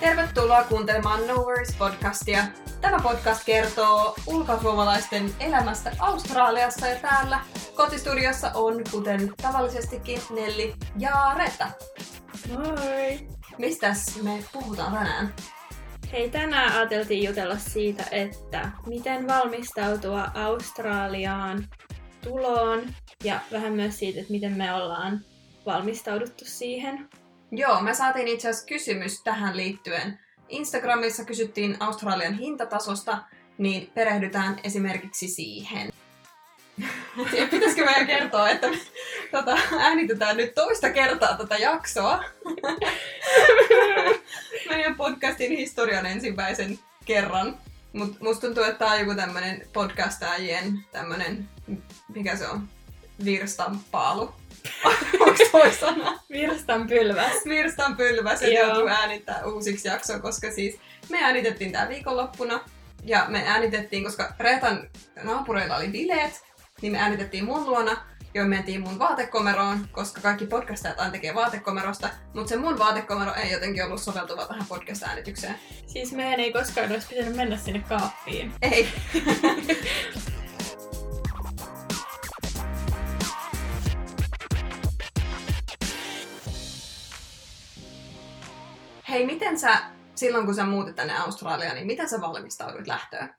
[0.00, 2.44] Tervetuloa kuuntelemaan No Worries podcastia.
[2.80, 7.40] Tämä podcast kertoo ulkosuomalaisten elämästä Australiassa ja täällä
[7.74, 11.68] kotistudiossa on, kuten tavallisestikin, Nelli ja Retta.
[12.52, 13.28] Moi!
[13.58, 15.34] Mistäs me puhutaan tänään?
[16.12, 21.68] Hei, tänään ajateltiin jutella siitä, että miten valmistautua Australiaan
[22.22, 22.82] tuloon
[23.24, 25.20] ja vähän myös siitä, että miten me ollaan
[25.66, 27.08] valmistauduttu siihen.
[27.50, 30.18] Joo, me saatiin itse asiassa kysymys tähän liittyen.
[30.48, 33.18] Instagramissa kysyttiin Australian hintatasosta,
[33.58, 35.92] niin perehdytään esimerkiksi siihen.
[37.38, 38.76] Ja pitäisikö meidän kertoa, että me
[39.32, 42.24] tota, äänitetään nyt toista kertaa tätä jaksoa?
[44.68, 47.58] meidän podcastin historian ensimmäisen kerran.
[47.92, 51.48] Mutta musta tuntuu, että tää on joku tämmönen podcastajien tämmönen,
[52.08, 52.68] mikä se on,
[53.24, 54.34] virstanpaalu.
[55.20, 56.20] Onko toi sana?
[56.30, 57.44] Virstan pylväs.
[57.44, 58.68] Virstan pylväs ja Joo.
[58.68, 62.60] joutuu äänittää uusiksi jaksoa, koska siis me äänitettiin tää viikonloppuna.
[63.04, 64.88] Ja me äänitettiin, koska Reetan
[65.22, 66.42] naapureilla oli bileet,
[66.82, 67.96] niin me äänitettiin mun luona,
[68.34, 73.52] jo mentiin mun vaatekomeroon, koska kaikki podcastajat aina tekee vaatekomerosta, mutta se mun vaatekomero ei
[73.52, 75.54] jotenkin ollut soveltuva tähän podcast-äänitykseen.
[75.86, 78.52] Siis meidän ei koskaan olisi pitänyt mennä sinne kaappiin.
[78.62, 78.88] Ei.
[89.08, 89.78] Hei, miten sä,
[90.14, 93.34] silloin kun sä muutit tänne Australiaan, niin miten sä valmistauduit lähtöön?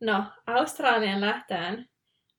[0.00, 1.88] No, Australian lähtöön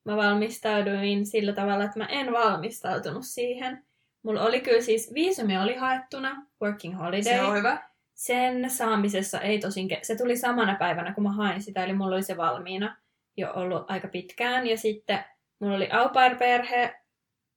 [0.05, 3.85] mä valmistauduin sillä tavalla, että mä en valmistautunut siihen.
[4.23, 7.33] Mulla oli kyllä siis, viisumi oli haettuna, working holiday.
[7.33, 7.89] Se on hyvä.
[8.13, 12.23] Sen saamisessa ei tosin, se tuli samana päivänä, kun mä hain sitä, eli mulla oli
[12.23, 12.97] se valmiina
[13.37, 14.67] jo ollut aika pitkään.
[14.67, 15.25] Ja sitten
[15.59, 16.95] mulla oli au pair-perhe,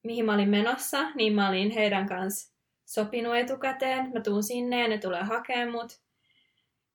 [0.02, 2.55] mihin mä olin menossa, niin mä olin heidän kanssa
[2.86, 4.12] sopinut etukäteen.
[4.12, 6.00] Mä tuun sinne ja ne tulee hakemaan mut.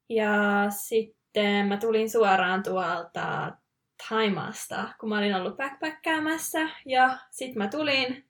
[0.10, 0.34] Ja
[0.70, 3.52] sitten mä tulin suoraan tuolta
[4.10, 6.70] Taimasta, kun mä olin ollut backpackkäämässä.
[6.86, 8.30] Ja sitten mä tulin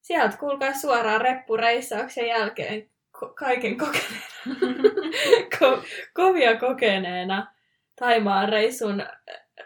[0.00, 4.24] sieltä kuulkaa suoraan reppureissauksen jälkeen ko- kaiken kokeneena,
[5.56, 5.84] ko-
[6.14, 7.54] kovia kokeneena
[7.96, 9.02] Taimaan reissun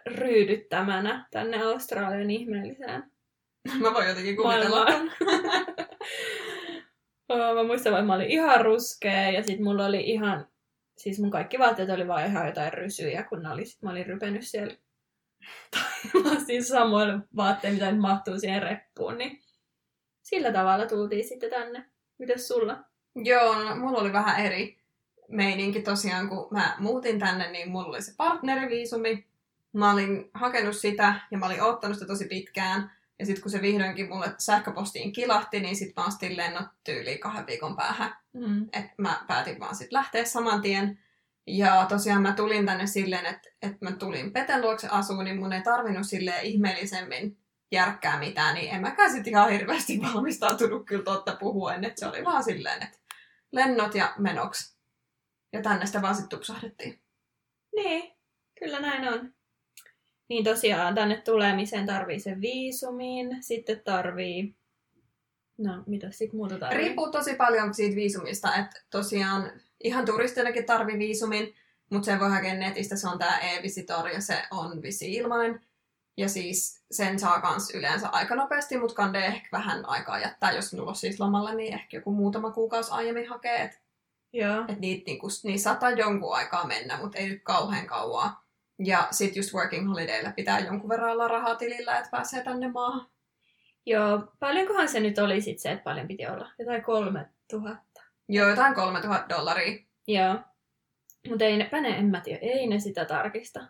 [0.06, 3.02] ryydyttämänä tänne Australian ihmeelliseen
[3.80, 4.86] Mä voin jotenkin kuvitella.
[7.28, 10.46] Oo, mä muistan, että mä olin ihan ruskea ja sit mulla oli ihan,
[10.96, 14.46] siis mun kaikki vaatteet oli vaan ihan jotain rysyjä, kun oli, sit mä olin rypenyt
[14.46, 14.74] siellä
[15.70, 19.42] Taimaassa siis samoilla vaatteilla, mitä nyt mahtuu siihen reppuun, niin
[20.22, 21.84] sillä tavalla tultiin sitten tänne.
[22.18, 22.84] Mitäs sulla?
[23.14, 24.78] Joo, no, mulla oli vähän eri
[25.28, 29.26] meininki tosiaan, kun mä muutin tänne, niin mulla oli se partneriviisumi.
[29.72, 32.97] Mä olin hakenut sitä ja mä olin ottanut sitä tosi pitkään.
[33.18, 37.46] Ja sitten kun se vihdoinkin mulle sähköpostiin kilahti, niin sit mä ostin lennot tyyliin kahden
[37.46, 38.16] viikon päähän.
[38.32, 38.68] Mm.
[38.72, 40.98] Että mä päätin vaan sit lähteä saman tien.
[41.46, 45.52] Ja tosiaan mä tulin tänne silleen, että, että mä tulin Peten luokse asuun, niin mun
[45.52, 47.38] ei tarvinnut silleen ihmeellisemmin
[47.72, 52.24] järkkää mitään, niin en mäkään sit ihan hirveästi valmistautunut kyllä totta puhuen, että se oli
[52.24, 52.98] vaan silleen, että
[53.52, 54.78] lennot ja menoksi.
[55.52, 57.00] Ja tänne sitä vaan sitten tupsahdettiin.
[57.76, 58.12] Niin,
[58.58, 59.34] kyllä näin on.
[60.28, 64.54] Niin tosiaan tänne tulemiseen tarvii sen viisumin, sitten tarvii...
[65.58, 66.78] No, mitä sit muuta tarvii?
[66.78, 69.52] Riippuu tosi paljon siitä viisumista, että tosiaan
[69.84, 71.54] ihan turistillekin tarvii viisumin,
[71.90, 75.60] mutta sen voi hakea netistä, se on tämä e-visitor ja se on visi ilmainen.
[76.16, 80.72] Ja siis sen saa kans yleensä aika nopeasti, mutta kande ehkä vähän aikaa jättää, jos
[80.72, 83.78] minulla on siis lomalla, niin ehkä joku muutama kuukausi aiemmin hakee, että
[84.32, 84.64] Joo.
[84.68, 88.47] et niitä niinku, niin saattaa jonkun aikaa mennä, mutta ei nyt kauhean kauaa.
[88.84, 93.06] Ja sit just working holidaylla pitää jonkun verran olla rahaa tilillä, että pääsee tänne maahan.
[93.86, 96.50] Joo, paljonkohan se nyt oli sit se, että paljon piti olla?
[96.58, 98.02] Jotain kolme tuhatta.
[98.28, 99.78] Joo, jotain 3000 dollaria.
[100.06, 100.34] Joo.
[101.28, 103.60] Mutta ei ne, ne, en mä tiedä, ei ne sitä tarkista.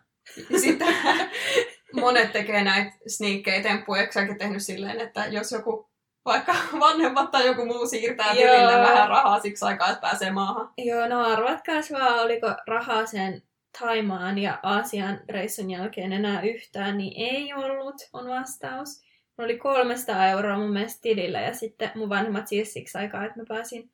[0.61, 0.95] Sitten
[2.01, 5.89] monet tekee näitä sneakkejä temppuja, eikö säkin tehnyt silleen, että jos joku
[6.25, 10.69] vaikka vanhemmat tai joku muu siirtää tilille vähän rahaa siksi aikaa, että pääsee maahan.
[10.77, 13.43] Joo, no arvatkaas vaan, oliko rahaa sen
[13.79, 19.01] Taimaan ja Aasian reissun jälkeen enää yhtään, niin ei ollut, on vastaus.
[19.37, 23.39] Mulla oli 300 euroa mun mielestä tilillä ja sitten mun vanhemmat siirsi siksi aikaa, että
[23.39, 23.91] mä pääsin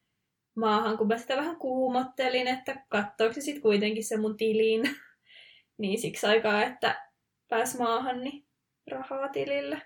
[0.56, 4.96] maahan, kun mä sitä vähän kuumottelin, että katsoiko se sitten kuitenkin se mun tiliin.
[5.78, 7.10] niin siksi aikaa, että
[7.50, 8.46] pääs maahan, niin
[8.92, 9.82] rahaa tilille.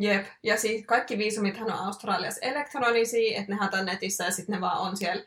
[0.00, 4.60] Jep, ja siis kaikki viisumithan on Australiassa elektronisia, että ne haetaan netissä ja sitten ne
[4.60, 5.24] vaan on siellä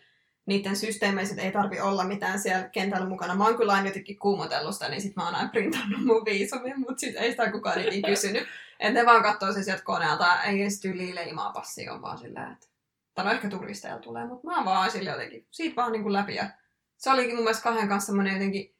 [0.50, 3.36] niiden systeemeissä, ei tarvi olla mitään siellä kentällä mukana.
[3.36, 6.80] Mä oon kyllä aina jotenkin kuumotellut sitä, niin sit mä oon aina printannut mun viisumin,
[6.80, 8.48] mutta sit ei sitä kukaan ikinä kysynyt.
[8.80, 12.52] Että ne vaan katsoo se sieltä koneelta, ei edes tyyliin leimaa passia, on vaan silleen,
[12.52, 12.68] että
[13.16, 16.36] tai no ehkä turisteilla tulee, mutta mä vaan sille jotenkin, siitä vaan niin kuin läpi.
[16.36, 16.50] Ja
[16.98, 18.76] se olikin mun mielestä kahden kanssa semmoinen jotenkin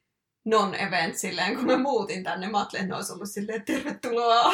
[0.50, 2.48] non-event silleen, kun mä muutin tänne.
[2.48, 4.52] Mä ajattelin, että ne olisi ollut silleen, tervetuloa,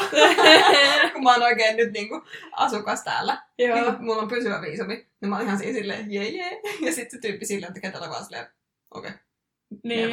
[1.13, 2.23] kun mä oon oikein nyt niin kuin,
[2.53, 3.43] asukas täällä.
[3.59, 3.81] Joo.
[3.81, 5.07] Niin, kun mulla on pysyvä viisumi.
[5.21, 6.61] Niin mä olin ihan siinä silleen, jee jee.
[6.81, 8.47] Ja sitten se tyyppi silleen, että ketällä vaan silleen,
[8.95, 9.23] okei, okay,
[9.85, 10.11] Niin.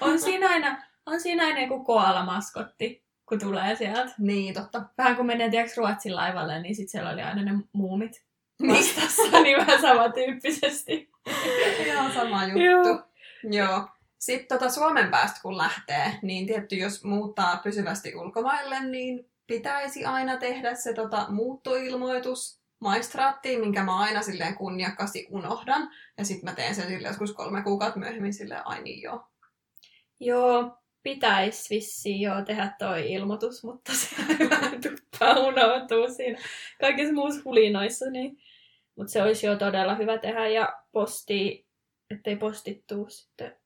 [0.00, 4.14] On siinä aina, on siinä aina joku koala-maskotti, kun tulee sieltä.
[4.18, 4.82] Niin, totta.
[4.98, 8.24] Vähän kun menee tiiäks, Ruotsin laivalle, niin sit siellä oli aina ne muumit
[8.62, 11.10] Niin, vastassa, niin vähän samantyyppisesti.
[11.86, 12.60] ihan sama juttu.
[12.60, 13.02] Joo.
[13.50, 13.88] Joo.
[14.18, 20.36] Sitten tota Suomen päästä kun lähtee, niin tietty jos muuttaa pysyvästi ulkomaille, niin pitäisi aina
[20.36, 25.90] tehdä se tota, muuttoilmoitus maistraattiin, minkä mä aina silleen kunniakkaasti unohdan.
[26.18, 29.26] Ja sitten mä teen sen silleen joskus kolme kuukautta myöhemmin silleen, ai niin joo.
[30.20, 34.16] Joo, pitäisi vissiin joo tehdä toi ilmoitus, mutta se
[34.82, 36.38] tuppaa unohtuu siinä
[36.80, 38.10] kaikissa muussa hulinoissa.
[38.10, 38.38] Niin.
[38.96, 41.66] Mutta se olisi jo todella hyvä tehdä ja posti,
[42.10, 43.56] ettei postittuu sitten.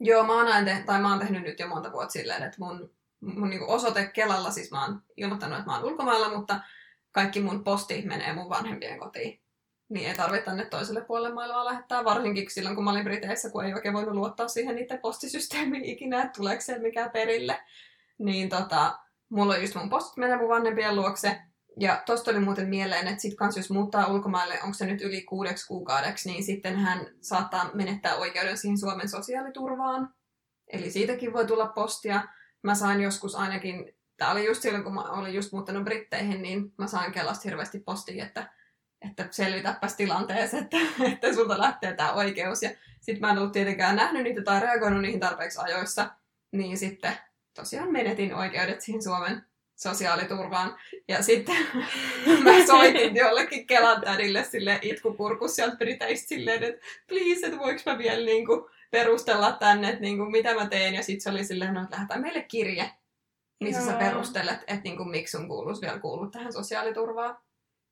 [0.00, 2.90] Joo, mä oon, te- tai mä oon tehnyt nyt jo monta vuotta silleen, että mun,
[3.20, 6.60] mun niinku osoite Kelalla, siis mä oon ilmoittanut, että mä oon ulkomailla, mutta
[7.12, 9.40] kaikki mun posti menee mun vanhempien kotiin.
[9.88, 13.64] Niin ei tarvitse tänne toiselle puolelle maailmaa lähettää, varsinkin silloin kun mä olin Briteissä, kun
[13.64, 17.58] ei oikein voinut luottaa siihen niiden postisysteemiin ikinä, että tuleeko se mikään perille.
[18.18, 21.40] Niin tota, mulla on just mun postit menee mun vanhempien luokse.
[21.80, 25.22] Ja tosta oli muuten mieleen, että sit kans jos muuttaa ulkomaille, onko se nyt yli
[25.22, 30.14] kuudeksi kuukaudeksi, niin sitten hän saattaa menettää oikeuden siihen Suomen sosiaaliturvaan.
[30.72, 32.22] Eli siitäkin voi tulla postia.
[32.62, 36.72] Mä sain joskus ainakin, tää oli just silloin, kun mä olin just muuttanut Britteihin, niin
[36.78, 38.50] mä sain Kelasta hirveästi postia, että,
[39.10, 40.76] että selvitäpäs tilanteeseen, että,
[41.12, 42.62] että sulta lähtee tää oikeus.
[42.62, 42.70] Ja
[43.00, 46.10] sit mä en ollut tietenkään nähnyt niitä tai reagoinut niihin tarpeeksi ajoissa,
[46.52, 47.12] niin sitten
[47.54, 49.46] tosiaan menetin oikeudet siihen Suomen
[49.76, 50.78] sosiaaliturvaan.
[51.08, 51.56] Ja sitten
[52.44, 57.98] mä soitin jollekin Kelan tädille sille itkukurkus sieltä Briteistä silleen, että please, että voiko mä
[57.98, 60.94] vielä niinku perustella tänne, että niinku, mitä mä teen.
[60.94, 62.90] Ja sitten se oli silleen, no, että lähetään meille kirje,
[63.60, 63.98] missä sä Joo.
[63.98, 67.38] perustelet, että niinku, miksi sun kuuluisi vielä kuulua tähän sosiaaliturvaan.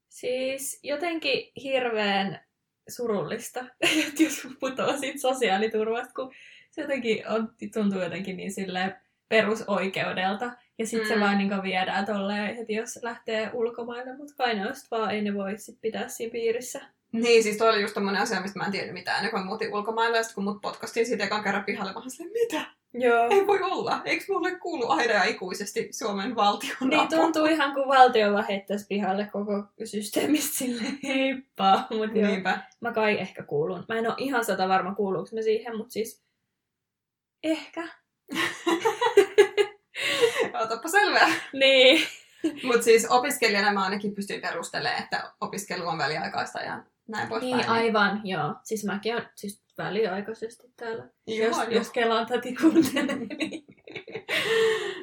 [0.08, 2.44] Siis jotenkin hirveän
[2.88, 3.60] surullista,
[4.08, 6.34] että jos putoaa siitä sosiaaliturvasta, kun
[6.70, 8.96] se jotenkin on, tuntuu jotenkin niin silleen
[9.28, 10.52] perusoikeudelta.
[10.78, 11.14] Ja sitten mm.
[11.14, 15.34] Se vaan niin viedään tolleen heti, jos lähtee ulkomaille, mutta kai ne vaan ei ne
[15.34, 16.80] voi sit pitää siinä piirissä.
[17.12, 19.46] Niin, siis toi oli just tommonen asia, mistä mä en tiennyt mitään ennen kuin mä
[19.46, 22.64] muutin ulkomaille, ja sit kun mut potkastiin siitä ekan kerran pihalle, mä olin mitä?
[22.94, 23.28] Joo.
[23.30, 24.00] Ei voi olla.
[24.04, 27.16] Eikö mulle kuulu aina ja ikuisesti Suomen valtion Niin apu?
[27.16, 31.86] tuntuu ihan kuin valtio vaan heittäisi pihalle koko systeemistä silleen heippa.
[31.90, 32.58] Mut joo, Niinpä.
[32.80, 33.84] mä kai ehkä kuulun.
[33.88, 36.22] Mä en ole ihan sata varma kuuluuko mä siihen, mutta siis
[37.42, 37.88] ehkä.
[40.62, 41.28] Otapa selvää.
[41.52, 42.06] Niin.
[42.62, 47.56] Mutta siis opiskelijana mä ainakin pystyn perustelemaan, että opiskelu on väliaikaista ja näin poispäin.
[47.56, 48.54] Niin, aivan, joo.
[48.62, 51.04] Siis mäkin olen siis väliaikaisesti täällä.
[51.26, 51.68] Joo, jos, joo.
[51.68, 53.64] jos Kelan täti kuuntelee, niin...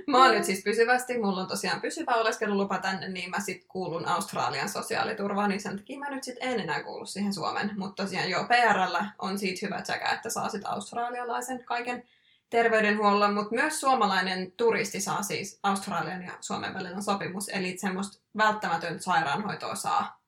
[0.08, 4.08] Mä oon nyt siis pysyvästi, mulla on tosiaan pysyvä oleskelulupa tänne, niin mä sit kuulun
[4.08, 7.72] Australian sosiaaliturvaan, niin sen takia mä nyt sit en enää kuulu siihen Suomen.
[7.78, 12.04] Mutta tosiaan joo, PRllä on siitä hyvä sekä, että saa sit australialaisen kaiken
[12.52, 19.04] terveydenhuollon, mutta myös suomalainen turisti saa siis Australian ja Suomen välinen sopimus, eli semmoista välttämätöntä
[19.04, 20.22] sairaanhoitoa saa,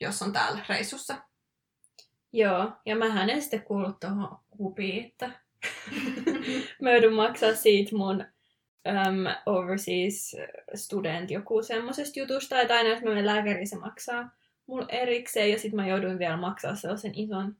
[0.00, 1.16] jos on täällä reissussa.
[2.32, 5.30] Joo, ja mähän en sitten kuulu tuohon hupiin, että
[6.82, 8.24] mä joudun maksaa siitä mun
[8.88, 10.36] um, overseas
[10.74, 14.30] student joku semmosesta jutusta, että aina jos mä menen lääkäriin, se maksaa
[14.66, 17.56] mulle erikseen, ja sitten mä jouduin vielä maksaa sellaisen ison,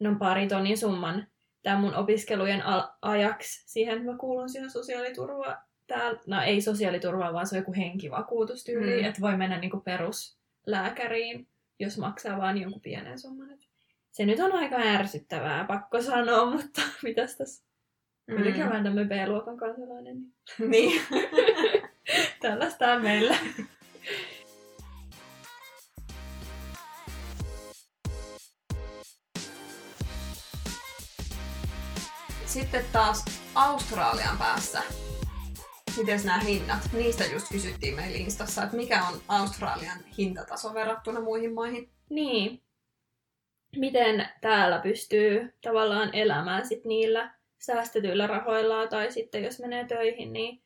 [0.00, 1.26] no pari tonnin summan
[1.64, 3.62] tämän mun opiskelujen al- ajaksi.
[3.72, 5.56] Siihen mä kuulun siihen sosiaaliturvaan
[5.86, 9.04] täällä, no ei sosiaaliturvaa, vaan se on joku henkivakuutustyyli, Mm.
[9.08, 11.48] että voi mennä niinku peruslääkäriin,
[11.80, 13.50] jos maksaa vaan jonkun pienen summan.
[13.50, 13.60] Et
[14.10, 17.64] Se nyt on aika ärsyttävää, pakko sanoa, mutta mitäs tässä?
[18.26, 18.34] Mm.
[18.36, 20.16] Kuitenkin olen tämmöinen B-luokan kansalainen,
[20.58, 21.00] niin Niin.
[22.42, 23.36] tällaista on meillä.
[32.46, 33.24] Sitten taas
[33.54, 34.82] Australian päässä.
[35.96, 36.78] Miten nämä hinnat?
[36.92, 41.90] Niistä just kysyttiin meillä Instassa, että mikä on Australian hintataso verrattuna muihin maihin.
[42.10, 42.62] Niin.
[43.76, 50.62] Miten täällä pystyy tavallaan elämään sit niillä säästetyillä rahoilla tai sitten jos menee töihin, niin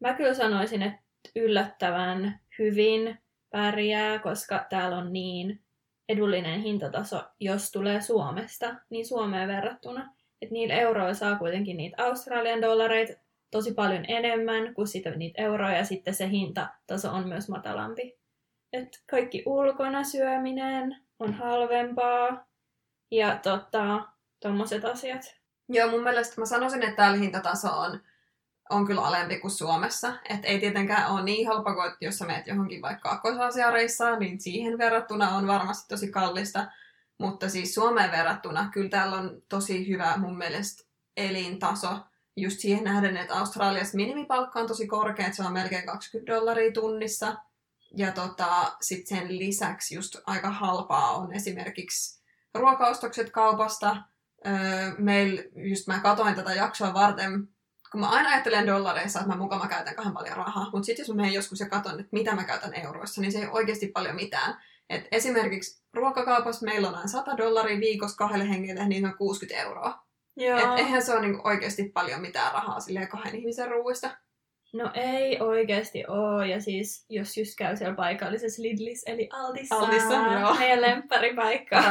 [0.00, 1.00] mä kyllä sanoisin, että
[1.36, 3.18] yllättävän hyvin
[3.50, 5.62] pärjää, koska täällä on niin
[6.08, 10.14] edullinen hintataso, jos tulee Suomesta, niin Suomeen verrattuna.
[10.42, 13.12] Että niillä euroilla saa kuitenkin niitä Australian dollareita
[13.50, 18.18] tosi paljon enemmän kuin sitä niitä euroja, ja sitten se hintataso on myös matalampi.
[18.72, 22.46] että kaikki ulkona syöminen on halvempaa
[23.10, 24.08] ja tota,
[24.40, 25.36] tommoset asiat.
[25.68, 28.00] Joo, mun mielestä mä sanoisin, että täällä hintataso on,
[28.70, 30.12] on kyllä alempi kuin Suomessa.
[30.30, 33.36] Että ei tietenkään ole niin halpa kuin, jos sä meet johonkin vaikka kaakkois
[34.18, 36.66] niin siihen verrattuna on varmasti tosi kallista.
[37.18, 40.84] Mutta siis Suomeen verrattuna kyllä täällä on tosi hyvä mun mielestä
[41.16, 41.98] elintaso.
[42.36, 46.72] Just siihen nähden, että Australiassa minimipalkka on tosi korkea, että se on melkein 20 dollaria
[46.72, 47.36] tunnissa.
[47.96, 52.22] Ja tota, sitten sen lisäksi just aika halpaa on esimerkiksi
[52.54, 53.96] ruokaostokset kaupasta.
[54.46, 54.52] Öö,
[54.98, 57.48] meillä, just mä katoin tätä jaksoa varten,
[57.92, 61.02] kun mä aina ajattelen dollareissa, että mä mukaan mä käytän kahden paljon rahaa, mutta sitten
[61.02, 63.86] jos mä menen joskus ja katon, että mitä mä käytän euroissa, niin se ei oikeasti
[63.86, 64.62] paljon mitään.
[64.92, 70.02] Et esimerkiksi ruokakaupassa meillä on noin 100 dollaria viikossa kahdelle hengelle, niin on 60 euroa.
[70.36, 70.58] Joo.
[70.58, 74.16] Et eihän se ole niinku oikeasti paljon mitään rahaa silleen kahden ihmisen ruuista.
[74.72, 76.42] No ei oikeasti oo.
[76.42, 80.54] Ja siis jos just käy siellä paikallisessa Lidlis, eli Aldissa, Aldissa, joo.
[80.54, 81.82] meidän lempparipaikka.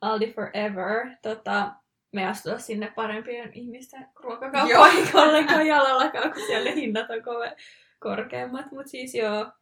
[0.00, 1.06] Aldi Forever.
[1.22, 1.72] Tota,
[2.12, 7.56] me astuta sinne parempien ihmisten ruokakauppoihin ollenkaan jalallakaan, kun siellä hinnat on kove,
[8.00, 8.72] korkeammat.
[8.72, 9.52] Mutta siis joo,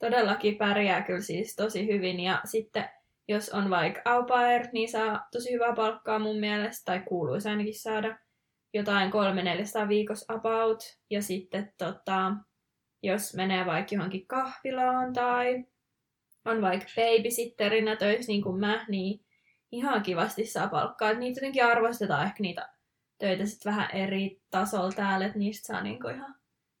[0.00, 2.20] todellakin pärjää kyllä siis tosi hyvin.
[2.20, 2.88] Ja sitten
[3.28, 7.78] jos on vaikka au pair, niin saa tosi hyvää palkkaa mun mielestä, tai kuuluisi ainakin
[7.78, 8.18] saada
[8.74, 9.10] jotain
[9.84, 10.98] 300-400 viikossa about.
[11.10, 12.32] Ja sitten tota,
[13.02, 15.64] jos menee vaikka johonkin kahvilaan tai
[16.44, 19.20] on vaikka babysitterinä töissä niin kuin mä, niin
[19.72, 21.12] ihan kivasti saa palkkaa.
[21.12, 22.68] Niitä jotenkin arvostetaan ehkä niitä
[23.18, 26.34] töitä sitten vähän eri tasolla täällä, että niistä saa niinku ihan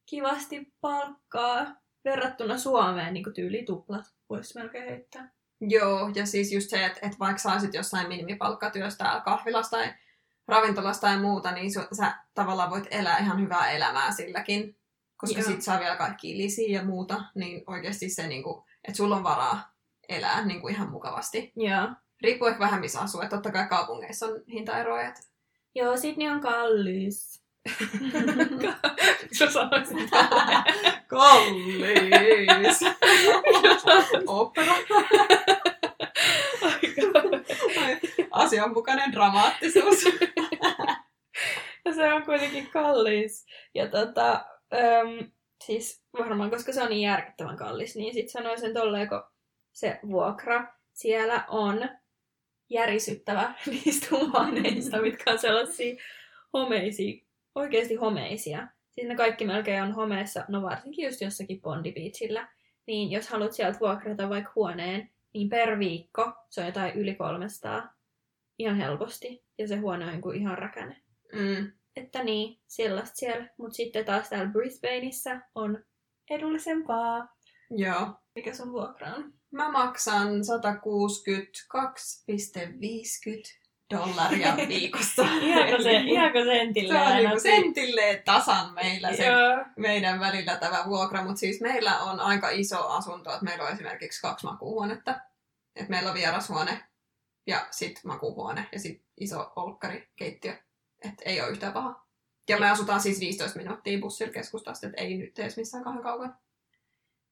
[0.06, 5.30] kivasti palkkaa verrattuna Suomeen niin tyyli tuplat, voisi melkein heittää.
[5.60, 9.92] Joo, ja siis just se, että, että vaikka saisit jossain minimipalkkatyöstä kahvilasta tai
[10.48, 14.76] ravintolasta tai muuta, niin su, sä tavallaan voit elää ihan hyvää elämää silläkin.
[15.16, 15.46] Koska Joo.
[15.50, 19.22] sit saa vielä kaikki lisiä ja muuta, niin oikeasti se, niin kuin, että sulla on
[19.24, 19.72] varaa
[20.08, 21.52] elää niin kuin ihan mukavasti.
[21.56, 21.88] Joo.
[22.22, 25.08] Riippuu ehkä vähän missä asuu, että totta kai kaupungeissa on hintaeroja.
[25.08, 25.20] että-
[25.74, 27.42] Joo, Sydney on kallis.
[29.38, 30.10] Sä sanoisit
[31.10, 32.80] Kallis!
[34.26, 34.74] Opera.
[38.30, 40.04] Asianmukainen dramaattisuus.
[41.94, 43.46] Se on kuitenkin kallis.
[43.74, 45.30] Ja tota, äm,
[45.64, 49.22] siis varmaan, koska se on niin järkyttävän kallis, niin sit sanoisin tolleen, kun
[49.72, 51.88] se vuokra siellä on
[52.68, 55.94] järisyttävä niistä huoneista, mitkä on sellaisia
[56.52, 57.24] homeisia,
[57.54, 58.68] oikeasti homeisia.
[59.04, 62.48] Ne kaikki melkein on homeessa, no varsinkin just jossakin Bondi Beachillä.
[62.86, 67.94] Niin jos haluat sieltä vuokrata vaikka huoneen, niin per viikko se on jotain yli 300
[68.58, 69.44] ihan helposti.
[69.58, 71.02] Ja se huone on joku ihan räkäne.
[71.32, 71.72] Mm.
[71.96, 73.48] Että niin, sellaista siellä.
[73.56, 75.84] Mutta sitten taas täällä Brisbaneissa on
[76.30, 77.36] edullisempaa.
[77.70, 78.14] Joo.
[78.34, 79.32] Mikä sun vuokra on?
[79.50, 80.34] Mä maksan 162,50
[83.90, 85.22] dollaria viikossa.
[85.22, 89.64] Ihanko, se, ihanko sentillä se on niinku sentilleen tasan meillä se Joo.
[89.76, 94.20] meidän välillä tämä vuokra, mutta siis meillä on aika iso asunto, että meillä on esimerkiksi
[94.22, 95.20] kaksi makuuhuonetta.
[95.76, 96.84] Että meillä on vierashuone
[97.46, 100.56] ja sitten makuuhuone ja sitten iso olkkari, keittiö.
[101.04, 102.06] Että ei ole yhtään paha.
[102.48, 106.36] Ja me asutaan siis 15 minuuttia bussilla keskustasta, että ei nyt edes missään kahden kaukana.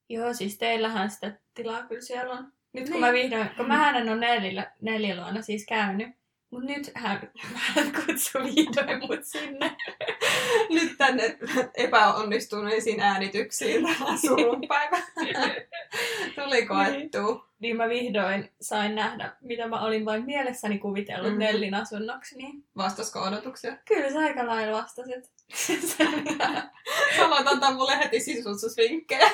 [0.09, 2.53] Joo, siis teillähän sitä tilaa kyllä siellä on.
[2.73, 3.01] Nyt kun Niin.
[3.01, 6.09] mä vihdoin, kun mä en ole neljä, neljä luona siis käynyt,
[6.51, 9.75] mutta nyt hän, hän kutsui vihdoin mut sinne.
[10.69, 11.37] Nyt tänne
[11.73, 14.97] epäonnistuneisiin äänityksiin tähän surunpäivä.
[16.35, 17.49] Tuli koettua.
[17.59, 21.39] Niin mä vihdoin sain nähdä, mitä mä olin vain mielessäni kuvitellut mm.
[21.39, 23.77] Nellin asunnoksi, niin Vastasko odotuksia?
[23.87, 25.31] kyllä sä aika lailla vastasit.
[27.25, 29.29] Aloit antaa mulle heti sisustusvinkkejä.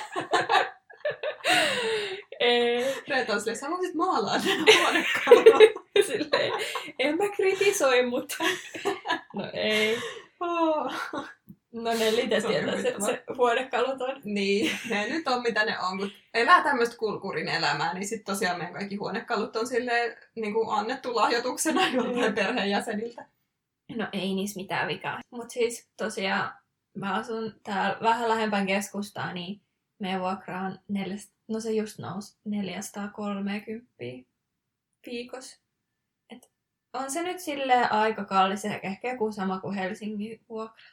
[3.07, 5.74] Reeta on silleen, sä voisit maalaa nämä huonekalut.
[6.05, 6.51] Silleen,
[6.99, 8.35] en mä kritisoi, mutta
[9.35, 9.97] no ei.
[10.39, 10.93] Oh.
[11.71, 14.21] No ne lites Se on tietää, se, se huonekalut on.
[14.23, 18.57] Niin, ne nyt on mitä ne on, kun elää tämmöistä kulkurin elämää, niin sitten tosiaan
[18.57, 23.25] meidän kaikki huonekalut on silleen niin kuin annettu lahjoituksena joltain perheenjäseniltä.
[23.95, 25.19] No ei niissä mitään vikaa.
[25.31, 26.53] Mutta siis tosiaan
[26.97, 29.61] mä asun täällä vähän lähempän keskustaa, niin
[29.99, 33.93] meidän vuokra on neljäs, no se just nousi 430
[35.05, 35.64] viikossa.
[36.95, 40.83] On se nyt silleen aika kallis, ehkä ehkä joku sama kuin Helsingin vuokra.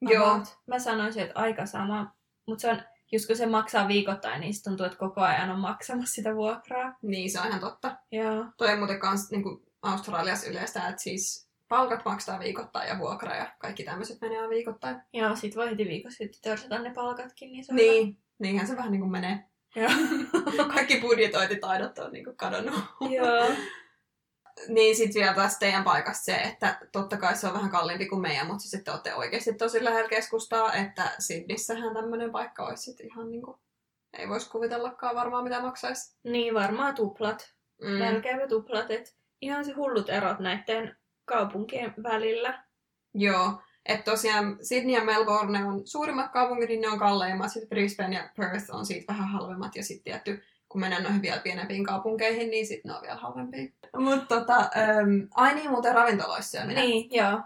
[0.00, 0.30] Joo.
[0.30, 0.58] About.
[0.66, 2.14] Mä sanoisin, että aika sama.
[2.46, 5.58] Mutta se on, just kun se maksaa viikoittain, niin sit tuntuu, että koko ajan on
[5.60, 6.94] maksamassa sitä vuokraa.
[7.02, 7.96] Niin, se on ihan totta.
[8.12, 8.44] Joo.
[8.56, 13.36] Toi on muuten kans niin kuin Australiassa yleistä, että siis palkat maksaa viikoittain ja vuokra
[13.36, 14.96] ja kaikki tämmöiset menee viikoittain.
[15.12, 17.92] Joo, sit voi heti viikossa sitten törsätä ne palkatkin, niin se on hyvä.
[17.92, 19.44] Niin, niinhän se vähän niin kuin menee.
[19.76, 19.90] Joo.
[20.74, 22.84] Kaikki budjetointitaidot on niinku kadonnut.
[23.00, 23.48] Joo.
[24.68, 28.20] Niin sit vielä taas teidän paikasta se, että totta kai se on vähän kalliimpi kuin
[28.20, 33.00] meidän, mutta sitten te olette oikeasti tosi lähellä keskustaa, että Sydnissähän tämmöinen paikka olisi sit
[33.00, 33.60] ihan niinku,
[34.18, 36.16] ei voisi kuvitellakaan varmaan mitä maksaisi.
[36.24, 37.54] Niin, varmaan tuplat.
[37.82, 37.88] Mm.
[37.88, 38.90] Melkeinpä tuplat.
[38.90, 42.64] Et ihan se hullut erot näiden kaupunkien välillä.
[43.14, 48.16] Joo, että tosiaan Sydney ja Melbourne on suurimmat kaupungit, niin ne on kalleimmat, sitten Brisbane
[48.16, 52.50] ja Perth on siitä vähän halvemmat, ja sitten tietty, kun mennään noihin vielä pienempiin kaupunkeihin,
[52.50, 53.72] niin sitten ne on vielä halvempia.
[53.96, 56.84] Mutta tota, ähm, ai niin, muuten ravintoloissa syöminen.
[56.84, 57.40] Niin, joo.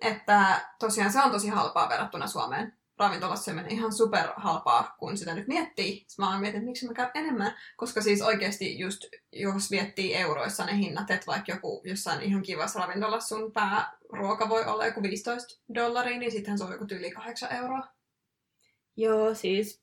[0.00, 2.72] Että tosiaan se on tosi halpaa verrattuna Suomeen.
[2.98, 5.92] Ravintolassa syöminen ihan super halpaa, kun sitä nyt miettii.
[5.92, 7.54] Sitten mä oon mietin, että miksi mä käyn enemmän.
[7.76, 12.80] Koska siis oikeasti just, jos miettii euroissa ne hinnat, että vaikka joku jossain ihan kivassa
[12.80, 17.52] ravintolassa sun pääruoka voi olla joku 15 dollaria, niin sittenhän se on joku yli 8
[17.52, 17.88] euroa.
[18.96, 19.81] Joo, siis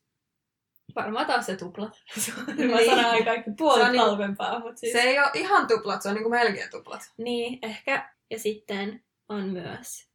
[0.96, 1.92] varmaan taas se tuplat.
[2.46, 2.90] Mä Niin.
[2.90, 4.92] sanoin kaikki Se puolet on niinku- halvempaa, mutta siis...
[4.92, 7.00] Se ei ole ihan tuplat, se on niinku melkein tuplat.
[7.16, 8.12] Niin, ehkä.
[8.30, 10.08] Ja sitten on myös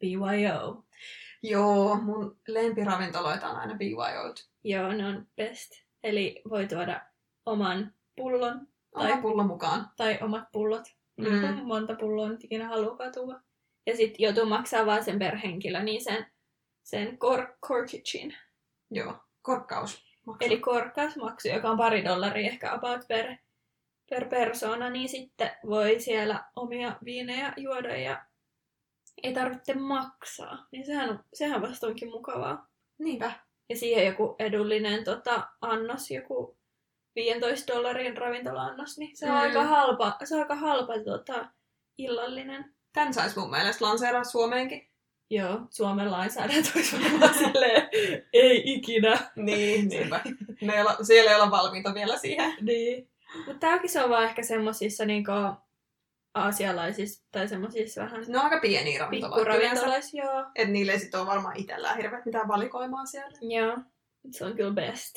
[0.00, 0.84] BYO.
[1.42, 4.48] Joo, mun lempiravintoloita on aina BYOt.
[4.64, 5.70] Joo, ne on best.
[6.02, 7.00] Eli voi tuoda
[7.46, 9.90] oman pullon Oma Tai- pullo mukaan.
[9.96, 10.82] tai omat pullot.
[11.16, 11.26] Mm.
[11.26, 11.62] Mm.
[11.64, 13.40] Monta pulloa nyt ikinä haluaa tuoda.
[13.86, 16.26] Ja sitten joutuu maksaa vaan sen per henkilö, niin sen,
[16.82, 18.36] sen kor- corkagein.
[18.90, 20.11] Joo, korkkaus.
[20.26, 20.46] Maksaa.
[20.46, 23.36] Eli korkkausmaksu, joka on pari dollaria ehkä about per,
[24.10, 28.24] per persona, niin sitten voi siellä omia viinejä juoda ja
[29.22, 30.66] ei tarvitse maksaa.
[30.72, 32.66] Niin sehän, sehän vasta onkin mukavaa.
[32.98, 33.32] Niinpä.
[33.68, 36.56] Ja siihen joku edullinen tota, annos, joku
[37.14, 39.38] 15 dollarin ravintola-annos, niin se on Mm.
[39.38, 41.48] aika halpa, se on aika halpa tota,
[41.98, 42.74] illallinen.
[42.92, 44.91] Tän sais mun mielestä lanseeraa Suomeenkin.
[45.32, 47.88] Joo, Suomen lainsäädäntö olisi varmaan silleen,
[48.32, 49.18] ei ikinä.
[49.36, 50.20] Niin, niinpä.
[50.60, 52.56] Ne ei olla, siellä ei olla valmiita vielä siihen.
[52.60, 53.10] Niin.
[53.36, 55.32] Mutta tämäkin se on vaan ehkä semmosissa niinku
[56.34, 60.44] aasialaisissa tai semmosissa vähän Ne on aika pieniä pikkuravintoloissa, joo.
[60.54, 63.38] Et niille ei sit ole varmaan itsellään hirveät mitään valikoimaa siellä.
[63.40, 63.78] Joo,
[64.30, 65.14] se on kyllä best.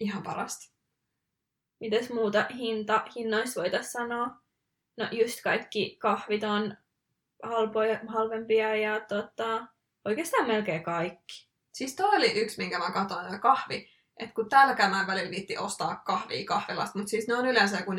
[0.00, 0.74] Ihan parasta.
[1.80, 4.26] Mites muuta hinta, hinnoista voitaisiin sanoa?
[4.96, 6.76] No just kaikki kahvit on
[7.42, 9.66] halpoja, halvempia ja tota,
[10.04, 11.48] oikeastaan melkein kaikki.
[11.72, 13.88] Siis toi oli yksi, minkä mä katsoin, ja kahvi.
[14.16, 17.78] Et kun täälläkään mä en välillä viitti ostaa kahvia kahvilasta, mutta siis ne on yleensä
[17.78, 17.98] joku 4,50.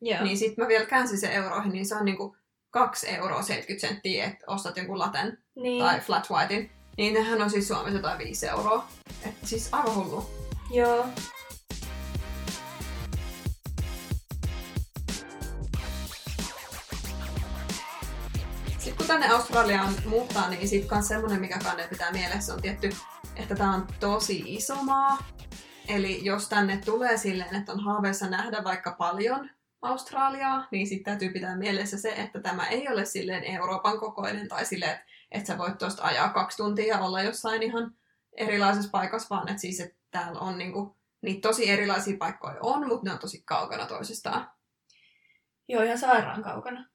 [0.00, 0.24] Joo.
[0.24, 2.36] Niin sit mä vielä käänsin sen euroihin, niin se on niinku
[2.70, 5.84] 2 euroa 70 senttiä, että ostat jonkun laten niin.
[5.84, 6.70] tai flat whitein.
[6.96, 8.88] Niin nehän on siis Suomessa jotain 5 euroa.
[9.28, 10.30] Et siis aivan hullu.
[10.70, 11.06] Joo.
[19.00, 22.90] Kun tänne Australiaan muuttaa, niin sitten kans semmonen, mikä kanne pitää mielessä, on tietty,
[23.36, 25.18] että tämä on tosi iso maa.
[25.88, 29.50] Eli jos tänne tulee silleen, että on haaveissa nähdä vaikka paljon
[29.82, 34.64] Australiaa, niin sitten täytyy pitää mielessä se, että tämä ei ole silleen Euroopan kokoinen tai
[34.64, 37.94] silleen, että, että sä voit tuosta ajaa kaksi tuntia ja olla jossain ihan
[38.36, 43.04] erilaisessa paikassa, vaan että siis, että täällä on niinku, niitä tosi erilaisia paikkoja on, mutta
[43.04, 44.50] ne on tosi kaukana toisistaan.
[45.68, 46.86] Joo, ihan sairaan kaukana.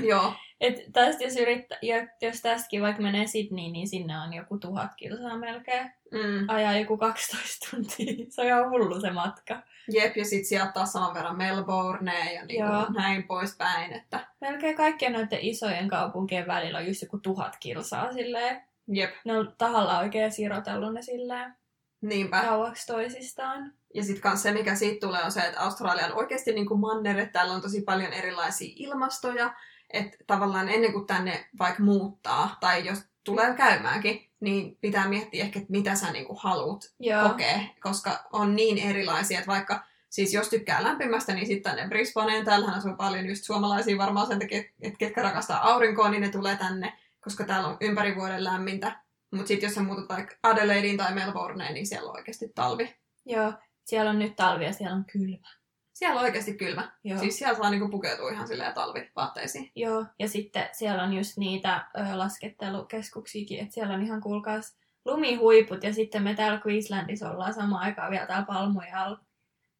[0.00, 4.58] Joo, Et tästä jos, yrittää, ja jos tästäkin vaikka menee Sydneyin, niin sinne on joku
[4.58, 5.92] tuhat kilsaa melkein.
[6.12, 6.48] mm.
[6.48, 8.14] Ajaa joku 12 tuntia.
[8.30, 9.62] Se on ihan hullu se matka.
[9.92, 12.84] Jep, ja sitten sieltä taas saman verran Melbourne ja niin Joo.
[12.84, 13.92] kuin näin poispäin.
[13.92, 18.62] Että, Melkein kaikkien noiden isojen kaupunkien välillä on just joku tuhat kilsaa silleen.
[18.88, 21.54] jep, Ne on tahalla oikein sirotellut ne silleen
[22.00, 22.40] niinpä.
[22.42, 23.72] kauaksi toisistaan.
[23.94, 26.80] Ja sitten kans se, mikä siitä tulee, on se, että Australia on oikeasti niin kuin
[26.80, 29.54] manner, että täällä on tosi paljon erilaisia ilmastoja.
[29.90, 35.58] Että tavallaan ennen kuin tänne vaikka muuttaa, tai jos tulee käymäänkin, niin pitää miettiä ehkä,
[35.58, 37.28] että mitä sä niin kuin haluat Joo.
[37.28, 42.44] kokea, koska on niin erilaisia, että vaikka siis jos tykkää lämpimästä, niin sitten tänne Brisbaneen,
[42.44, 46.56] täällähän asuu paljon just suomalaisia varmaan sen takia, että ketkä rakastaa aurinkoa, niin ne tulee
[46.56, 49.00] tänne, koska täällä on ympäri vuoden lämmintä.
[49.30, 52.96] Mutta sitten jos sä muutat vaikka Adelaideen tai Melbourneen, niin siellä on oikeasti talvi.
[53.24, 53.52] Joo.
[53.84, 55.48] Siellä on nyt talvi ja siellä on kylmä.
[55.96, 56.92] Siellä on oikeasti kylmä.
[57.04, 57.18] Joo.
[57.18, 59.70] Siis siellä saa niinku pukeutua ihan silleen talvivaatteisiin.
[59.74, 65.82] Joo, ja sitten siellä on just niitä ö, laskettelukeskuksiakin, että siellä on ihan kuulkaas lumihuiput,
[65.84, 69.18] ja sitten me täällä Queenslandissa ollaan samaan aikaan vielä täällä palmuja alla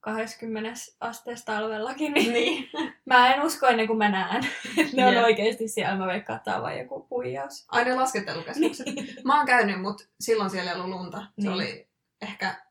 [0.00, 2.70] 20 asteessa talvellakin, niin Niin.
[3.06, 4.46] mä en usko ennen kuin mä näen,
[4.78, 5.24] että ne on Jep.
[5.24, 7.64] oikeasti siellä, mä veikkaan, että vaan joku huijaus.
[7.68, 8.86] Aina laskettelukeskukset.
[9.24, 11.18] Mä oon käynyt, mutta silloin siellä ei ollut lunta.
[11.18, 11.52] Se Niin.
[11.52, 11.88] oli
[12.22, 12.62] ehkä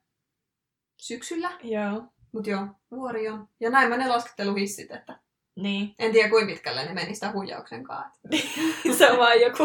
[0.97, 2.03] syksyllä, Joo,
[2.35, 3.47] mutta joo, vuori on.
[3.59, 5.19] Ja näin mä ne lasketteluhissit, että
[5.55, 5.95] niin.
[5.99, 8.21] en tiedä kuinka pitkälle ne meni sitä huijauksen kanssa.
[8.97, 9.63] Se on vaan joku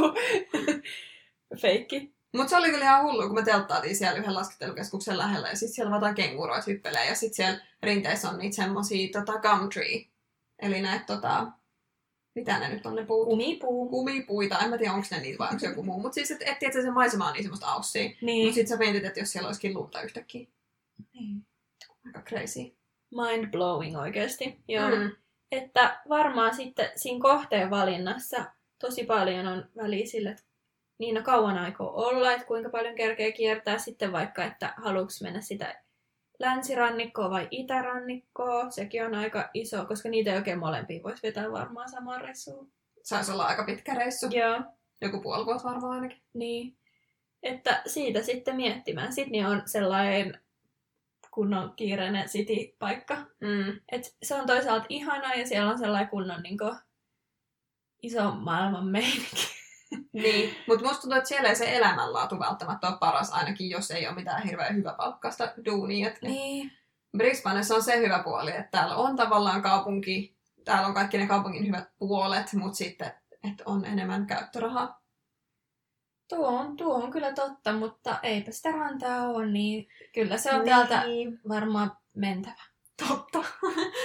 [1.61, 5.57] feikki Mutta se oli kyllä ihan hullu, kun me telttaatiin siellä yhden laskettelukeskuksen lähellä ja
[5.57, 10.05] sitten siellä vaan jotain kenguroita hyppelee ja sitten siellä rinteissä on niitä semmosia tota, gumtree.
[10.59, 11.47] Eli näitä tota,
[12.35, 13.29] mitä ne nyt on ne puut?
[13.29, 13.89] Kumipuu.
[13.89, 16.01] Kumipuita, en mä tiedä onko ne niitä vai onko joku muu.
[16.01, 18.09] Mutta siis, että et, et, se maisema on niin semmoista aussia.
[18.09, 18.55] Mutta Niin.
[18.55, 20.47] sitten sä mietit, että jos siellä olisikin lunta yhtäkkiä.
[21.13, 21.47] niin.
[22.07, 22.61] Aika crazy.
[23.11, 24.61] Mind blowing oikeasti.
[24.69, 24.89] Joo.
[24.91, 25.11] Mm.
[25.53, 28.45] Että varmaan sitten siinä kohteen valinnassa
[28.79, 30.43] tosi paljon on väliä sille, että
[30.99, 35.83] niin kauan aikoo olla, että kuinka paljon kerkee kiertää sitten vaikka, että haluatko mennä sitä
[36.39, 38.71] länsirannikkoa vai itärannikkoa.
[38.71, 42.73] Sekin on aika iso, koska niitä ei oikein molempia voisi vetää varmaan samaan reissuun.
[43.03, 44.27] Saisi olla aika pitkä reissu.
[44.31, 44.61] Joo,
[45.01, 46.23] Joku puoli vuotta varmaan ainakin.
[46.35, 46.77] niin.
[47.43, 49.13] Että siitä sitten miettimään.
[49.13, 50.41] Sydney on sellainen
[51.31, 53.17] kunnon kiireinen city-paikka.
[53.41, 53.81] Mm.
[53.93, 56.77] Et se on toisaalta ihanaa ja siellä on sellainen kunnon niin kuin,
[58.03, 59.61] iso maailman meininki.
[60.13, 64.07] Niin, mutta musta tuntuu, että siellä ei se elämänlaatu välttämättä ole paras, ainakin jos ei
[64.07, 66.09] ole mitään hirveän hyvä palkkasta duunia.
[66.09, 66.73] Et Niin.
[67.17, 71.67] Brisbanessa on se hyvä puoli, että täällä on tavallaan kaupunki, täällä on kaikki ne kaupungin
[71.67, 73.13] hyvät puolet, mutta sitten,
[73.51, 75.00] että on enemmän käyttörahaa.
[76.31, 80.65] Tuo on, tuo on kyllä totta, mutta eipä sitä rantaa ole, niin kyllä se on
[80.65, 81.41] täältä Niin.
[81.49, 82.63] varmaan mentävä.
[83.09, 83.45] Totta.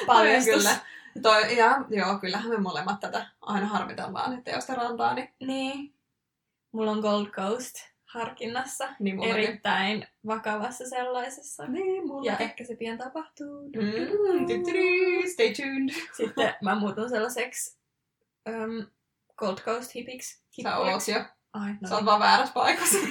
[0.05, 0.63] Paljastus.
[0.63, 0.75] Toi on kyllä.
[1.21, 5.93] Toi, ja, joo, kyllähän me molemmat tätä aina harmitellaan, että jos sitä rantaa, niin, Niin.
[6.71, 8.89] Mulla on Gold Coast harkinnassa.
[8.99, 9.43] niin mullakin.
[9.43, 11.65] Erittäin vakavassa sellaisessa.
[11.67, 12.41] Niin, Ja mullakin.
[12.41, 13.61] ehkä se pian tapahtuu.
[13.63, 15.93] Mm, stay tuned.
[16.17, 17.77] Sitten mä muutun sellaiseksi
[18.49, 18.87] um,
[19.37, 20.43] Gold Coast hipiksi.
[20.63, 21.23] Sä oot jo.
[21.55, 22.97] Ai, no Sä oot vaan väärässä paikassa.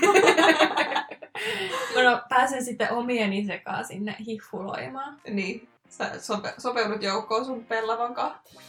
[1.95, 5.17] Mä no, pääsen sitten omieni sekaan sinne hiffuloimaan.
[5.31, 8.61] niin, sä sope, sopeudut joukkoon sun pellavan kanssa.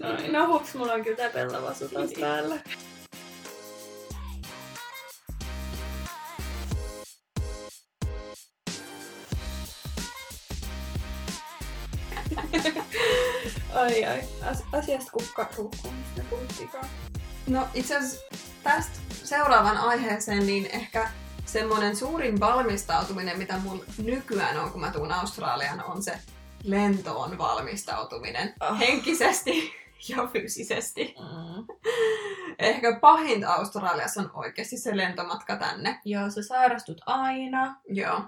[0.00, 2.56] No, no hups, mulla on kyllä tää pellava sutos päällä.
[13.74, 14.20] ai ai,
[14.50, 16.86] As- asiasta kukka ruukkuu, mistä puhuttiinkaan.
[17.46, 18.20] No itse asiassa
[18.62, 21.08] tästä seuraavan aiheeseen, niin ehkä
[21.44, 26.18] semmoinen suurin valmistautuminen, mitä mulla nykyään on, kun mä tuun Australiaan, on se
[26.64, 28.54] lentoon valmistautuminen.
[28.60, 28.78] Oh.
[28.78, 29.72] Henkisesti
[30.08, 31.14] ja fyysisesti.
[31.18, 31.66] Mm.
[32.58, 36.00] Ehkä pahinta Australiassa on oikeasti se lentomatka tänne.
[36.04, 37.76] Joo, sä sairastut aina.
[37.88, 38.20] Joo.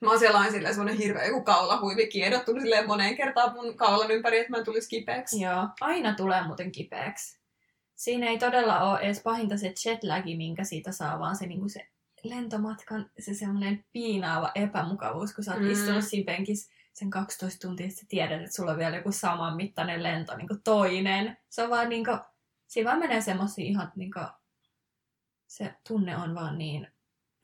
[0.00, 4.10] Mä oon siellä aina silleen semmonen hirveä joku kaulahuivi kiedottunut silleen moneen kertaan mun kaulan
[4.10, 5.40] ympäri, että mä en tulisi kipeäksi.
[5.40, 7.37] Joo, aina tulee muuten kipeäksi.
[7.98, 11.88] Siinä ei todella ole edes pahinta se jetlagi, minkä siitä saa, vaan se, niinku se
[12.24, 15.70] lentomatkan se semmoinen piinaava epämukavuus, kun sä oot Mm.
[15.70, 20.02] istunut siinä penkissä sen 12 tuntia, sä tiedät, että sulla on vielä joku saman mittainen
[20.02, 21.36] lento, niin kuin toinen.
[21.48, 22.10] Se on vaan niinku,
[22.66, 24.20] siinä vaan menee semmosia ihan niinku,
[25.46, 26.88] se tunne on vaan niin,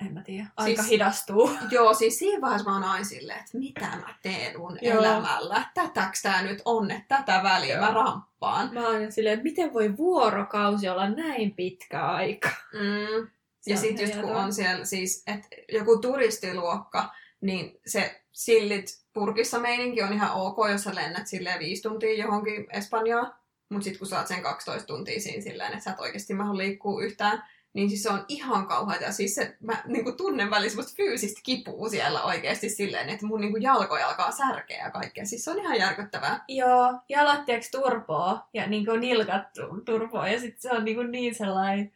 [0.06, 1.50] en mä tiedä, aika Siis- hidastuu.
[1.70, 4.98] Joo, siis siinä vaiheessa mä oon aina silleen, että mitä mä teen mun Joo.
[4.98, 5.64] elämällä.
[5.74, 7.84] Tätäks tää nyt on, että tätä väliä Joo.
[7.86, 8.74] mä ramppaan.
[8.74, 12.48] Mä oon silleen, että miten voi vuorokausi olla näin pitkä aika?
[12.72, 13.28] Mm.
[13.60, 17.08] Se Ja sitten just kun on siellä siis, että joku turistiluokka,
[17.40, 22.66] niin se sillit purkissa meininki on ihan ok, jos sä lennät silleen viisi tuntia johonkin
[22.72, 23.34] Espanjaan.
[23.68, 27.00] Mutta sitten kun saat sen 12 tuntia siinä silleen, että sä et oikeasti mahdu liikkuu
[27.00, 27.42] yhtään,
[27.74, 29.04] niin siis se on ihan kauheata.
[29.04, 33.40] Ja siis se, mä niinku tunnen välillä semmoista fyysistä kipua siellä oikeasti silleen, että mun
[33.40, 35.24] niinku jalkoja alkaa särkeä ja kaikkea.
[35.24, 36.44] Siis se on ihan järkyttävää.
[36.48, 41.34] Joo, jalat tiiäks turpoo ja niinku nilkat tu- turpoo ja sitten se on niinku niin
[41.34, 41.92] sellainen,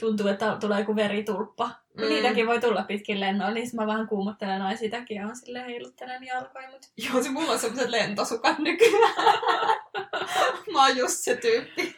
[0.00, 1.70] tuntuu, että tulee joku veritulppa.
[1.94, 2.08] Mm.
[2.08, 6.24] Niitäkin voi tulla pitkin lennoilla, niin mä vähän kuumottelen aina sitäkin ja on sille heiluttelen
[6.24, 9.14] jalkoja, mut Joo, se mulla on semmoiset lentosukat nykyään.
[10.72, 11.96] mä oon just se tyyppi.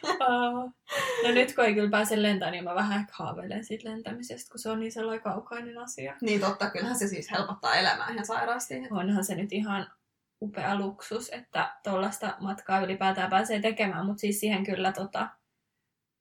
[1.23, 4.59] No nyt kun ei kyllä pääse lentämään, niin mä vähän ehkä haaveilen siitä lentämisestä, kun
[4.59, 6.15] se on niin sellainen kaukainen asia.
[6.21, 8.75] Niin totta, kyllähän se siis helpottaa elämää ihan sairaasti.
[8.91, 9.91] Onhan se nyt ihan
[10.41, 15.29] upea luksus, että tuollaista matkaa ylipäätään pääsee tekemään, mutta siis siihen kyllä tota,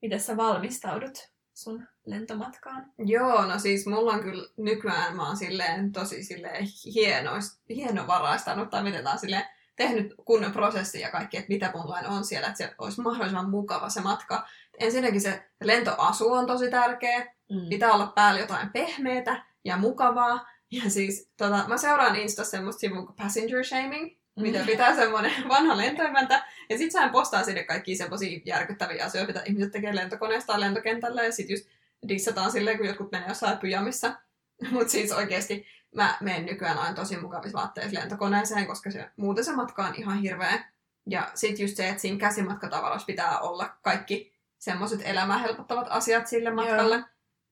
[0.03, 2.93] miten sä valmistaudut sun lentomatkaan?
[2.99, 8.83] Joo, no siis mulla on kyllä nykyään mä oon silleen tosi silleen hienois, hienovaraistanut, tai
[8.83, 9.45] miten tää on silleen
[9.77, 13.89] tehnyt kunnon prosessi ja kaikki, että mitä mulla on siellä, että se olisi mahdollisimman mukava
[13.89, 14.49] se matka.
[14.79, 17.69] Ensinnäkin se lentoasu on tosi tärkeä, Mm.
[17.69, 20.49] pitää olla päällä jotain pehmeätä ja mukavaa.
[20.71, 25.77] Ja siis tota, mä seuraan Insta semmoista sivua kuin Passenger Shaming, mitä pitää semmoinen vanha
[25.77, 26.45] lentoimäntä.
[26.71, 31.23] Ja sit sehän postaa sinne kaikki semmoisia järkyttäviä asioita, mitä ihmiset tekee lentokoneesta lentokentällä.
[31.23, 31.65] Ja sit just
[32.09, 34.15] dissataan silleen, kun jotkut menee jossain pyjamissa.
[34.71, 39.57] Mutta siis oikeesti mä menen nykyään aina tosi mukavissa vaatteissa lentokoneeseen, koska se, muuten se
[39.57, 40.65] matka on ihan hirveä.
[41.07, 46.51] Ja sit just se, että siinä käsimatkatavaroissa pitää olla kaikki semmoiset elämää helpottavat asiat sille
[46.51, 47.05] matkalle.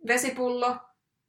[0.07, 0.77] Vesipullo,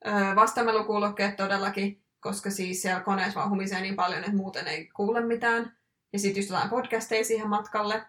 [0.07, 5.21] Öö, vastamelukuulokkeet todellakin, koska siis siellä koneessa vaan humisee niin paljon, että muuten ei kuule
[5.21, 5.77] mitään.
[6.13, 8.05] Ja sitten just jotain podcasteja siihen matkalle.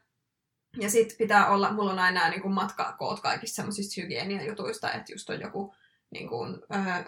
[0.81, 5.41] Ja sitten pitää olla, mulla on aina niin matkakoot kaikista semmoisista hygieniajutuista, että just on
[5.41, 5.75] joku
[6.11, 6.59] niin kuin,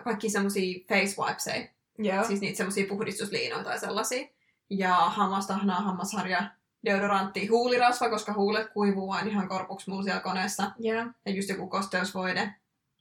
[0.05, 2.25] kaikki semmoisia face wipeseja, Joo.
[2.25, 4.29] siis niitä semmoisia puhdistusliinoja tai sellaisia.
[4.71, 6.43] Ja hammastahnaa, hammasharja,
[6.85, 10.73] deodorantti, huulirasva, koska huulet kuivuu aina ihan korpuksi mulla siellä koneessa.
[10.79, 11.07] Joo.
[11.27, 12.55] Ja just joku kosteusvoide.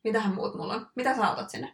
[0.04, 0.88] Mitähän muut mulla on?
[0.96, 1.74] Mitä sä otat sinne?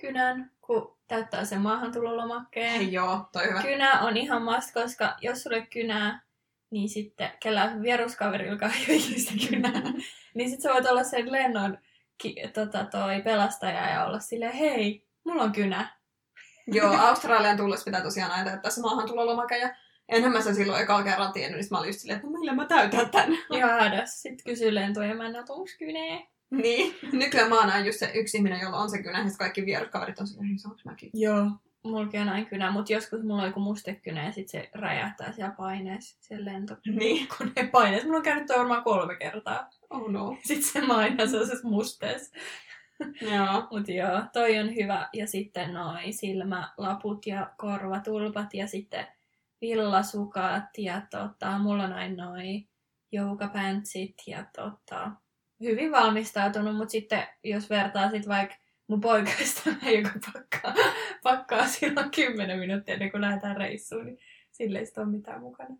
[0.00, 2.80] Kynän, kun täyttää sen maahantulolomakkeen.
[2.80, 3.62] Ei joo, toi hyvä.
[3.62, 6.22] Kynä on ihan must, koska jos sulle kynää,
[6.70, 9.92] niin sitten kellään vieruskaverilla ei ole ikinä kynää,
[10.34, 11.78] niin sitten sä voit olla sen lennon
[12.18, 16.01] ki, tota, toi pelastaja ja olla silleen, hei, mulla on kynä.
[16.66, 19.58] Joo, Australian tullessa pitää tosiaan aina täyttää se maahantulolomake.
[19.58, 19.74] Ja
[20.08, 22.38] enhän mä sen silloin ekalla kerralla tiennyt, niin sit mä olin just silleen, että no
[22.38, 23.32] millä mä täytän tän.
[23.50, 25.34] Ja hädässä sitten kysyy lentoja, mä en
[25.78, 26.32] kynää.
[26.50, 26.94] Niin.
[27.12, 29.66] Nykyään mä oon aina just se yksi ihminen, jolla on se kynä, ja sit kaikki
[29.66, 31.10] vieruskaverit on silleen, saanko mäkin?
[31.14, 31.46] Joo.
[31.84, 35.54] Mullakin on näin kynä, mutta joskus mulla on joku mustekynä ja sitten se räjähtää siellä
[35.56, 37.16] paineessa, siellä Niin.
[37.16, 38.06] lentokoneen paineessa.
[38.06, 39.70] Mulla on käynyt toi varmaan kolme kertaa.
[39.90, 40.36] Oh no.
[40.44, 42.32] Sitten se maina sellaisessa musteessa.
[43.20, 43.66] Joo.
[43.70, 45.08] Mut joo, toi on hyvä.
[45.12, 49.06] Ja sitten noi silmälaput ja korvatulpat ja sitten
[49.60, 52.66] villasukat ja tota, mulla on aina noi
[53.12, 55.10] joukapantsit ja tota,
[55.60, 58.54] hyvin valmistautunut, mutta sitten jos vertaa sit vaikka
[58.86, 60.74] mun poikaista, joka pakkaa,
[61.22, 64.18] pakkaa silloin 10 minuuttia ennen kuin lähdetään reissuun, niin
[64.50, 65.76] sille ei ole mitään mukana.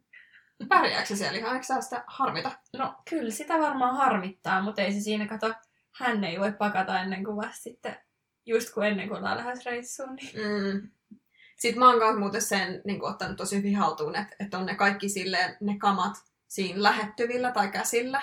[0.69, 1.55] Pärjääkö se siellä ihan?
[1.55, 2.51] Eikö sitä harmita?
[2.79, 5.55] No kyllä sitä varmaan harmittaa, mutta ei se siinä kato,
[5.95, 7.97] hän ei voi pakata ennen kuin vasta sitten,
[8.47, 10.15] just kun ennen kuin ollaan lähes reissuun.
[10.15, 10.33] Niin.
[10.35, 10.91] Mm.
[11.59, 14.67] Sitten mä oon kanssa muuten sen niin kuin, ottanut tosi hyvin haltuun, että, että on
[14.67, 16.15] ne kaikki silleen, ne kamat
[16.49, 18.23] siinä lähettyvillä tai käsillä.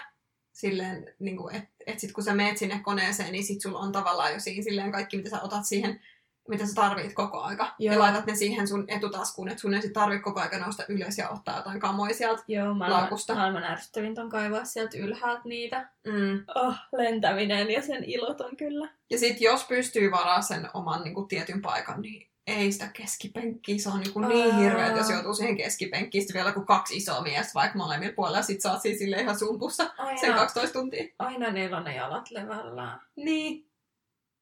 [0.52, 3.92] Silleen, niin kuin, että, että sit kun sä meet sinne koneeseen, niin sit sulla on
[3.92, 6.02] tavallaan jo siinä silleen kaikki, mitä sä otat siihen,
[6.50, 7.76] mitä sä tarvit koko aika.
[7.80, 7.94] Joo.
[7.94, 11.18] Ja laitat ne siihen sun etutaskuun, että sun ei sit tarvitse koko aika nousta ylös
[11.18, 12.44] ja ottaa jotain kamoja sieltä.
[12.48, 13.36] Joo, maailman, Laukusta.
[13.36, 15.90] maailman ärsyttävintä on kaivaa sieltä ylhäältä niitä.
[16.08, 16.44] Mm.
[16.56, 18.90] Oh, lentäminen ja sen ilot on kyllä.
[19.10, 23.78] Ja sitten jos pystyy varaa sen oman niin kuin, tietyn paikan, niin ei sitä keskipenkkiä.
[23.78, 24.60] Se on niin, kuin, niin Aa.
[24.60, 28.42] hirveä, että jos joutuu siihen keskipenkkiin, sitten vielä kuin kaksi isoa miestä vaikka molemmilla puolella,
[28.42, 31.04] sit sä oot siinä silleen ihan sumpussa Aina, sen 12 tuntia.
[31.20, 33.02] aina niillä on ne jalat levällään.
[33.16, 33.69] Niin.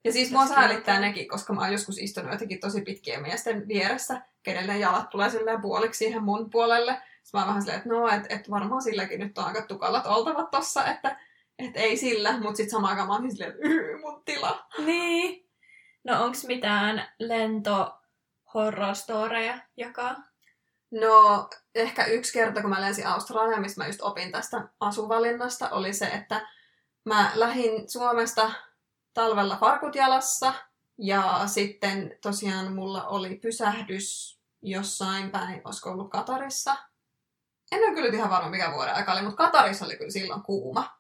[0.04, 4.22] Ja siis mua säälittää nekin, koska mä oon joskus istunut jotenkin tosi pitkien miesten vieressä,
[4.44, 6.92] kenelle ne jalat tulee silleen puoliksi siihen mun puolelle.
[7.24, 10.06] Sitten mä oon vähän silleen, että no, että et varmaan silläkin nyt on aika tukalat
[10.06, 11.20] oltavat tossa, että
[11.60, 14.66] et ei sillä, mutta sitten samaan aikaan mä oon silleen, että "Yy, mun tila.
[14.86, 15.50] Niin.
[16.04, 17.94] No onks mitään lento
[18.54, 20.16] horror storeja jakaa?
[20.92, 25.94] No, ehkä yksi kerta, kun mä lensin Australiaan, mistä mä just opin tästä asuvalinnasta, oli
[25.94, 26.48] se, että
[27.06, 28.52] mä lähdin Suomesta
[29.18, 30.54] talvella farkut jalassa,
[30.98, 36.76] ja sitten tosiaan mulla oli pysähdys jossain päin, olisiko ollut Katarissa.
[37.72, 40.98] En ole kyllä ihan varma, mikä vuoden aika oli, mutta Katarissa oli kyllä silloin kuuma.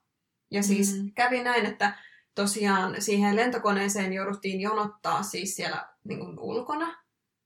[0.52, 1.12] Ja siis mm.
[1.16, 1.98] kävi näin, että
[2.36, 7.04] tosiaan siihen lentokoneeseen jouduttiin jonottaa siis siellä niin kuin ulkona.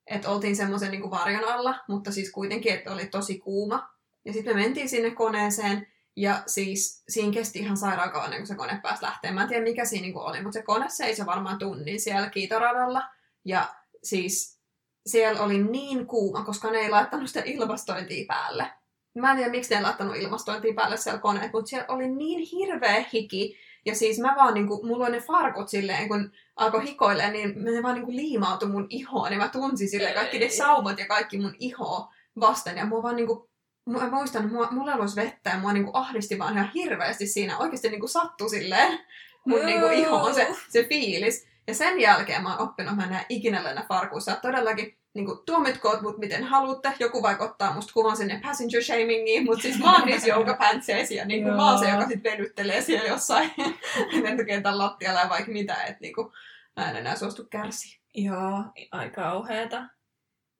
[0.07, 3.89] Että oltiin semmoisen niin varjon alla, mutta siis kuitenkin, että oli tosi kuuma.
[4.25, 8.55] Ja sitten me mentiin sinne koneeseen, ja siis siinä kesti ihan sairaan kauan, kuin se
[8.55, 9.35] kone pääsi lähtemään.
[9.35, 13.03] Mä en tiedä, mikä siinä niin oli, mutta se kone seisoi varmaan tunnin siellä kiitoradalla.
[13.45, 13.67] Ja
[14.03, 14.61] siis
[15.05, 18.71] siellä oli niin kuuma, koska ne ei laittanut sitä ilmastointia päälle.
[19.15, 22.47] Mä en tiedä, miksi ne ei laittanut ilmastointia päälle siellä koneet, mutta siellä oli niin
[22.51, 23.57] hirveä hiki.
[23.85, 27.83] Ja siis mä vaan niinku, mulla on ne farkut silleen, kun alkoi hikoille, niin ne
[27.83, 29.29] vaan niinku liimautui mun ihoon.
[29.29, 32.77] Niin mä tunsin silleen kaikki ne saumat ja kaikki mun ihoa vasten.
[32.77, 33.50] Ja mua vaan niinku,
[33.85, 37.57] mä muistan, mua, mulla olisi vettä ja mua niinku ahdisti vaan ihan hirveästi siinä.
[37.57, 38.99] Oikeasti niinku sattui silleen
[39.45, 41.47] mun niinku ihoon se, se fiilis.
[41.67, 44.35] Ja sen jälkeen mä oon oppinut, mä en ikinä lennä farkuissa.
[44.41, 46.93] Todellakin niin kuin, tuomitkoot mut miten haluatte.
[46.99, 51.25] Joku vaikka ottaa musta kuvan sinne passenger shamingiin, mutta siis mä oon niissä joukapantseissa ja
[51.25, 53.51] niin kuin, mä oon se, joka sit venyttelee siellä jossain
[54.23, 55.75] lentokentän lattialla ja vaikka mitä.
[55.75, 56.31] Että niin kuin,
[56.75, 57.99] mä en enää suostu kärsiä.
[58.13, 59.83] Joo, aika kauheeta.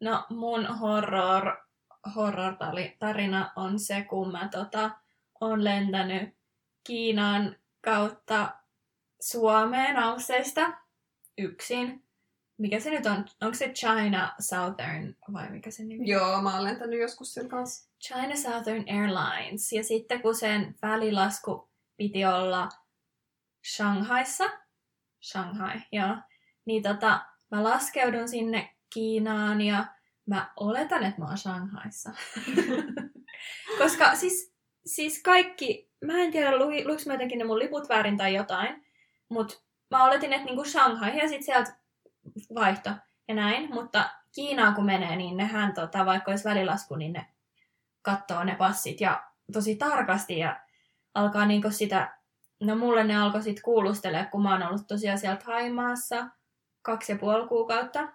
[0.01, 1.57] No mun horror,
[2.15, 4.91] horror-tarina on se, kun mä tota,
[5.41, 6.35] on lentänyt
[6.83, 8.55] Kiinan kautta
[9.21, 10.73] Suomeen Ausseista
[11.37, 12.03] yksin.
[12.57, 13.25] Mikä se nyt on?
[13.41, 16.09] Onko se China Southern vai mikä se nimi?
[16.09, 17.89] Joo, mä oon lentänyt joskus sillä kanssa.
[18.01, 19.73] China Southern Airlines.
[19.73, 22.69] Ja sitten kun sen välilasku piti olla
[23.75, 24.43] Shanghaissa,
[25.21, 26.15] Shanghai, joo,
[26.65, 29.85] niin tota, mä laskeudun sinne Kiinaan ja
[30.25, 32.12] mä oletan, että mä oon Shanghaissa.
[33.79, 34.53] Koska siis,
[34.86, 38.86] siis kaikki, mä en tiedä, lu, luiks mä jotenkin ne mun liput väärin tai jotain,
[39.29, 39.55] mutta
[39.91, 41.77] mä oletin, että niinku Shanghai ja sitten sieltä
[42.55, 42.89] vaihto
[43.27, 43.73] ja näin.
[43.73, 47.25] Mutta Kiinaan kun menee, niin nehän tota, vaikka olisi välilasku, niin ne
[48.01, 50.60] katsoo ne passit ja tosi tarkasti ja
[51.13, 52.17] alkaa niinku sitä,
[52.60, 56.27] no mulle ne alkoi sitten kuulustelemaan, kun mä oon ollut tosiaan siellä Haimaassa
[56.81, 58.07] kaksi ja puoli kuukautta.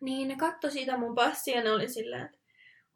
[0.00, 2.38] Niin ne katsoi siitä mun passia ja ne oli silleen, että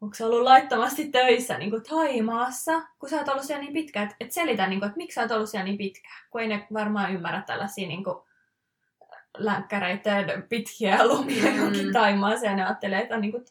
[0.01, 4.05] onko sä ollut laittomasti töissä niin kuin Taimaassa, kun sä oot ollut siellä niin pitkään,
[4.05, 6.47] että et selitä, niin kuin, että miksi sä oot ollut siellä niin pitkään, kun ei
[6.47, 8.15] ne varmaan ymmärrä tällaisia niin kuin,
[9.37, 11.55] länkkäreiden pitkiä lomia mm.
[11.57, 13.45] johonkin Taimaassa ja ne ajattelee, että on niin kuin...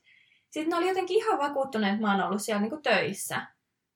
[0.50, 3.46] Sitten ne oli jotenkin ihan vakuuttuneet, että mä oon ollut siellä niin kuin töissä,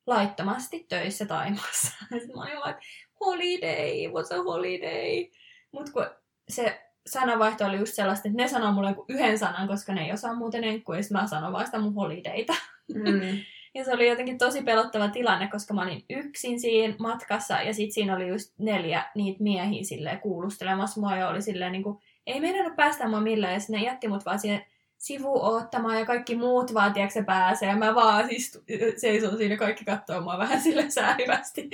[0.06, 1.88] laittomasti töissä Taimaassa.
[2.18, 2.74] Sitten mä olin vaan,
[3.20, 5.30] holiday, what's a holiday?
[5.72, 6.06] Mutta kun
[6.48, 10.34] se sananvaihto oli just sellaista, että ne sanoo mulle yhden sanan, koska ne ei osaa
[10.34, 12.54] muuten enkkua, ja mä sanon vaan sitä mun holidayta.
[12.94, 13.38] Mm.
[13.74, 17.94] ja se oli jotenkin tosi pelottava tilanne, koska mä olin yksin siinä matkassa, ja sitten
[17.94, 22.40] siinä oli just neljä niitä miehiä silleen kuulustelemassa mua, ja oli silleen niin kuin, ei
[22.40, 24.64] meidän päästä mua millään, ja sitten ne jätti mut vaan siihen
[24.98, 27.68] sivu ottamaan ja kaikki muut vaan, tiedätkö, pääsee.
[27.68, 28.62] Ja mä vaan siis
[28.96, 31.70] seison siinä kaikki katsoo mua vähän sille säälivästi.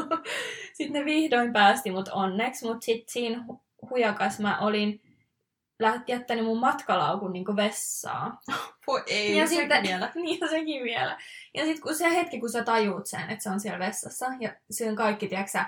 [0.74, 3.44] sitten ne vihdoin päästi mut onneksi, mutta sitten siinä
[3.90, 5.00] hujakas mä olin
[6.06, 8.40] jättänyt mun matkalaukun niin vessaa.
[8.86, 10.12] Voi ei, ja sitten, vielä.
[10.14, 11.18] Niin, ja sekin vielä.
[11.54, 14.54] Ja sitten kun se hetki, kun sä tajuut sen, että se on siellä vessassa, ja
[14.70, 15.64] se on kaikki, tiedätkö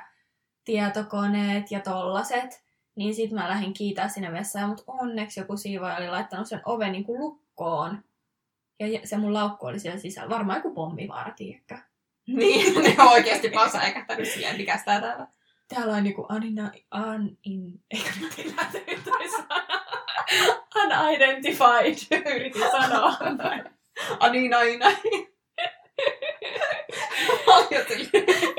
[0.64, 2.62] tietokoneet ja tollaset,
[2.96, 6.92] niin sitten mä lähdin kiitää sinne vessaan, mutta onneksi joku siivoja oli laittanut sen oven
[6.92, 8.04] niin kuin lukkoon.
[8.80, 10.30] Ja se mun laukku oli siellä sisällä.
[10.30, 11.78] Varmaan joku pommivaara, tiedäkö?
[12.26, 15.26] Niin, ne on oikeasti pasa eikä silleen, mikä sitä täällä.
[15.68, 16.70] Täällä on niinku anina,
[17.44, 18.72] in, eikä mitään
[19.36, 21.06] sana.
[21.06, 21.96] Unidentified,
[22.34, 23.16] yritin sanoa.
[24.20, 24.90] Anina, ina.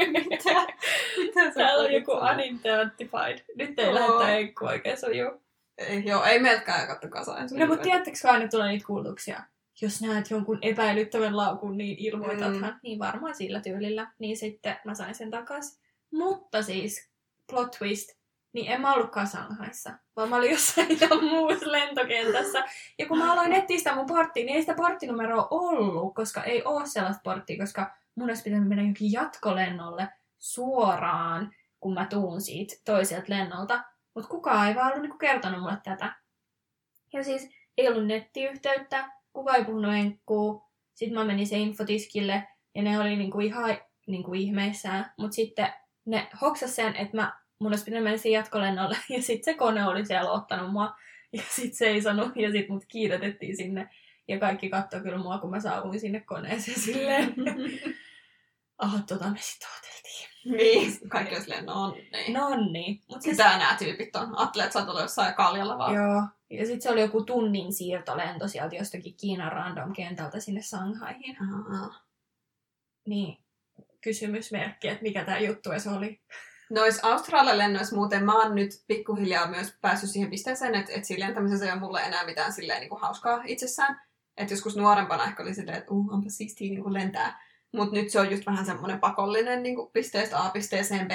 [0.08, 0.74] Mitä?
[1.18, 3.46] Mitä Täällä on joku unidentified.
[3.56, 5.42] Nyt ei lähetä enkku oikein sujuu.
[5.78, 7.50] Ei, joo, ei meiltäkään katto kasaan.
[7.52, 9.44] No, mutta tiedättekö aina tulee niitä kuulutuksia?
[9.82, 12.74] Jos näet jonkun epäilyttävän laukun, niin ilmoitathan.
[12.74, 12.80] Mm.
[12.84, 14.12] Niin varmaan sillä tyylillä.
[14.20, 15.80] Niin sitten mä sain sen takas.
[16.12, 17.10] Mutta siis,
[17.52, 18.10] plot twist,
[18.54, 22.66] niin en mä ollutkaan Shanghaissa, vaan mä olin jossain ihan muussa lentokentässä.
[23.00, 26.64] Ja kun mä aloin etsiä sitä mun porttia, niin ei sitä porttinumeroa ollut, koska ei
[26.64, 32.76] ole sellaista porttia, koska mun olisi pitänyt mennä jonkin jatkolennolle suoraan, kun mä tuun siitä
[32.86, 33.84] toiselta lennolta.
[34.16, 36.16] Mutta kukaan ei vaan ollut niinku kertonut mulle tätä.
[37.14, 40.64] Ja siis ei ollut nettiyhteyttä, kukaan ei puhunut enkkuu.
[40.94, 45.14] Sitten mä menin se infotiskille ja ne oli niinku ihan niinku ihmeissään.
[45.18, 45.74] Mutta sitten
[46.10, 48.98] ne hoksas sen, että mä, mun olisi pitänyt mennä jatkolennolle.
[49.10, 50.96] Ja sitten se kone oli siellä ottanut mua.
[51.34, 53.90] Ja sitten seisonut ja sitten mut kiiretettiin sinne.
[54.28, 57.34] Ja kaikki katsoi kyllä mua, kun mä saavuin sinne koneeseen silleen.
[58.82, 60.30] Ah, tota me sitten odoteltiin.
[60.58, 62.34] Niin, kaikki on silleen, no niin.
[62.34, 63.02] No niin.
[63.10, 63.38] Mut siis...
[63.38, 64.38] Mitä nämä tyypit on?
[64.38, 65.96] Ajattelee, että sä oot jossain kaljalla vaan.
[65.96, 66.24] Joo.
[66.50, 71.38] Ja sitten se oli joku tunnin siirtolento sieltä jostakin Kiinan random kentältä sinne Shanghaihin.
[71.42, 71.94] Aha.
[73.08, 73.38] Niin,
[74.02, 76.22] kysymysmerkki, että mikä tämä juttu se oli.
[76.70, 81.34] Nois Australian lennoissa muuten mä oon nyt pikkuhiljaa myös päässyt siihen pisteeseen, että, että silleen
[81.34, 84.02] tämmöisessä ei ole mulle enää mitään silleen niin kuin hauskaa itsessään.
[84.38, 87.42] Että joskus nuorempana ehkä oli silleen, että uh, onpa siistiä niin kuin lentää.
[87.74, 91.12] Mutta nyt se on just vähän semmoinen pakollinen niin kuin pisteestä A pisteeseen B.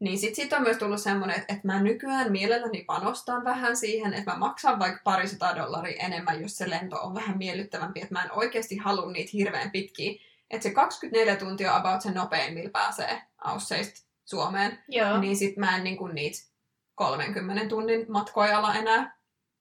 [0.00, 4.14] Niin sit siitä on myös tullut semmoinen, että, että mä nykyään mielelläni panostan vähän siihen,
[4.14, 8.22] että mä maksan vaikka parisataa dollaria enemmän, jos se lento on vähän miellyttävämpi, että mä
[8.22, 10.12] en oikeasti halua niitä hirveän pitkiä.
[10.54, 14.78] Että se 24 tuntia on about se nopein, millä pääsee Ausseista Suomeen.
[14.88, 15.18] Joo.
[15.18, 16.38] Niin sit mä en niinku niitä
[16.94, 19.16] 30 tunnin matkoja ala enää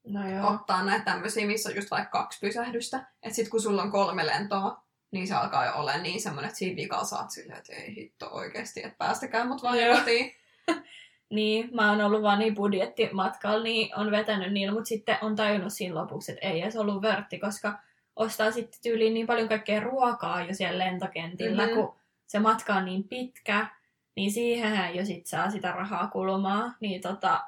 [0.08, 0.54] no joo.
[0.54, 3.08] ottaa näitä tämmöisiä, missä on just vaikka kaksi pysähdystä.
[3.24, 6.58] Että sit kun sulla on kolme lentoa, niin se alkaa jo olla niin semmoinen, että
[6.58, 10.36] siinä vikalla saat silleen, että ei hitto oikeasti, että päästäkää mut vaan kotiin.
[11.30, 15.74] niin, mä oon ollut vaan niin budjettimatkalla, niin on vetänyt niillä, mutta sitten on tajunnut
[15.74, 17.80] siinä lopuksi, että ei edes ollut vörtti, koska
[18.16, 21.82] ostaa sitten tyyliin niin paljon kaikkea ruokaa jo siellä lentokentillä, mm-hmm.
[21.82, 21.96] kun
[22.28, 23.68] se matka on niin pitkä,
[24.16, 27.42] niin siihen jo sit saa sitä rahaa kulumaan, niin tota,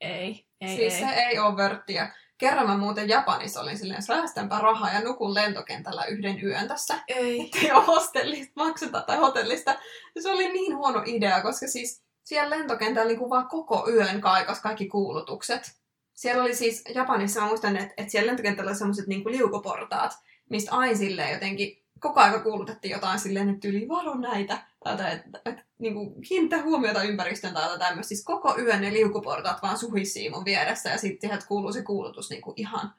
[0.00, 1.00] ei, ei, Siis ei.
[1.00, 2.14] se ei ole vörttiä.
[2.38, 6.98] Kerran mä muuten Japanissa olin silleen, säästänpä rahaa ja nukun lentokentällä yhden yön tässä.
[7.08, 7.40] Ei.
[7.44, 9.74] Ettei ole hostellista makseta tai hotellista.
[10.20, 14.88] Se oli niin huono idea, koska siis siellä lentokentällä niin vaan koko yön kaikas kaikki
[14.88, 15.79] kuulutukset.
[16.20, 20.12] Siellä oli siis Japanissa, mä muistan, että, että siellä lentokentällä oli semmoiset niin liukoportaat,
[20.50, 25.40] mistä aina silleen jotenkin koko aika kuulutettiin jotain silleen, että yli varo näitä, tai että,
[25.44, 28.08] että, niin kuin, kiinnitä huomiota ympäristöön tai tämmöistä.
[28.08, 32.30] Siis koko yön ne liukuportaat vaan suhissii mun vieressä ja sitten sieltä kuuluu se kuulutus
[32.30, 32.94] niin kuin ihan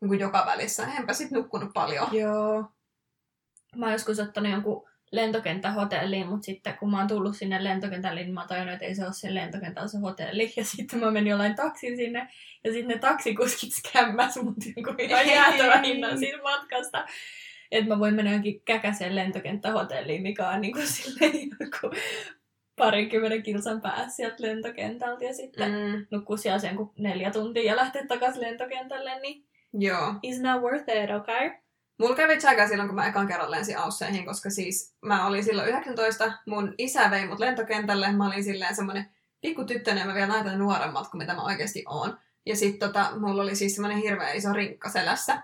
[0.00, 0.86] niin kuin joka välissä.
[0.98, 2.08] Enpä sit nukkunut paljon.
[2.12, 2.64] Joo.
[3.76, 8.34] Mä oon joskus ottanut jonkun lentokenttähotelliin, mutta sitten kun mä oon tullut sinne lentokentälle, niin
[8.34, 10.52] mä oon että ei se ole se lentokenttä, se hotelli.
[10.56, 12.28] Ja sitten mä menin jollain taksin sinne,
[12.64, 17.06] ja sitten ne taksikuskit skämmäs mut niinku ihan jäätävän hinnan siitä matkasta.
[17.70, 21.96] Että mä voin mennä johonkin käkäseen lentokenttähotelliin, mikä on niinku silleen joku
[22.76, 26.06] parinkymmenen kilsan päässä sieltä lentokentältä ja sitten mm.
[26.10, 30.14] nukkuu siellä sen kuin neljä tuntia ja lähteä takaisin lentokentälle, niin Joo.
[30.26, 31.50] It's not worth it, okay?
[31.98, 35.68] Mulla kävi tsäkä silloin, kun mä ekan kerran lensin Ausseihin, koska siis mä olin silloin
[35.68, 40.58] 19, mun isä vei mut lentokentälle, mä olin silleen semmonen pikku tyttönen, mä vielä näytän
[40.58, 42.18] nuoremmalta kuin mitä mä oikeasti oon.
[42.46, 45.42] Ja sit tota, mulla oli siis semmonen hirveä iso rinkka selässä.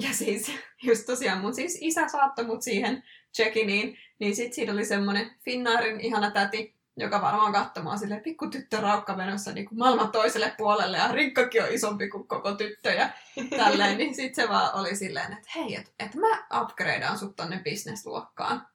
[0.00, 0.52] Ja siis
[0.88, 3.02] just tosiaan mun siis isä saattoi mut siihen
[3.36, 8.80] check-iniin, niin sit siinä oli semmonen Finnaarin ihana täti, joka varmaan katsomaan sille pikku tyttö
[8.80, 13.08] raukka menossa niin kuin maailman toiselle puolelle ja rinkkakin on isompi kuin koko tyttö ja
[13.58, 17.58] tälleen, niin sit se vaan oli silleen, että hei, että et mä upgradeaan sut tonne
[17.58, 18.66] bisnesluokkaan.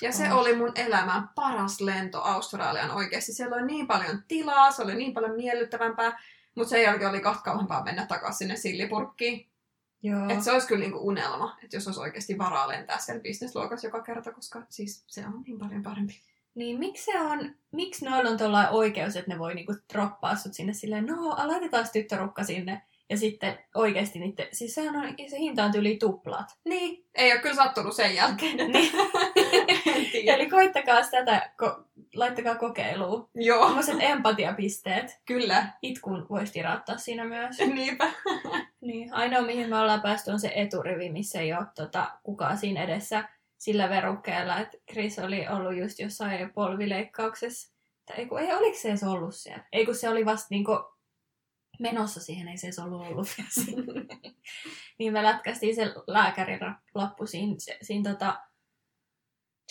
[0.00, 0.38] Ja se oh.
[0.38, 3.32] oli mun elämän paras lento Australian oikeasti.
[3.32, 6.22] Siellä oli niin paljon tilaa, se oli niin paljon miellyttävämpää,
[6.54, 9.48] mutta sen jälkeen oli kahta kauempaa mennä takaisin sinne sillipurkkiin.
[10.02, 10.28] Joo.
[10.28, 14.02] Et se olisi kyllä niinku unelma, että jos olisi oikeasti varaa lentää siellä bisnesluokassa joka
[14.02, 16.20] kerta, koska siis se on niin paljon parempi.
[16.54, 20.54] Niin miksi se on, miksi noilla on tuollainen oikeus, että ne voi niinku droppaa sut
[20.54, 22.82] sinne silleen, no laitetaan tyttörukka sinne.
[23.10, 26.46] Ja sitten oikeasti niitä, siis sehän on, se hinta on yli tuplat.
[26.64, 28.56] Niin, ei ole kyllä sattunut sen jälkeen.
[28.56, 28.92] Niin.
[30.34, 31.84] Eli koittakaa tätä, ko-
[32.14, 33.28] laittakaa kokeiluun.
[33.34, 33.66] Joo.
[33.66, 35.20] Sellaiset empatiapisteet.
[35.26, 35.66] Kyllä.
[35.82, 37.58] Itkun voisi tirauttaa siinä myös.
[37.74, 38.10] Niinpä.
[38.80, 42.82] niin, ainoa mihin me ollaan päästy on se eturivi, missä ei ole tota, kukaan siinä
[42.82, 43.28] edessä
[43.58, 47.74] sillä verukkeella, että Chris oli ollut just jossain polvileikkauksessa.
[48.06, 49.64] Tai ei, kun, ei oliko se edes ollut siellä?
[49.72, 50.72] Ei kun se oli vasta niinku
[51.80, 53.28] menossa siihen, ei se edes ollut ollut
[54.98, 56.60] niin me lätkästiin se lääkärin
[56.94, 58.40] lappu siinä, siinä tota,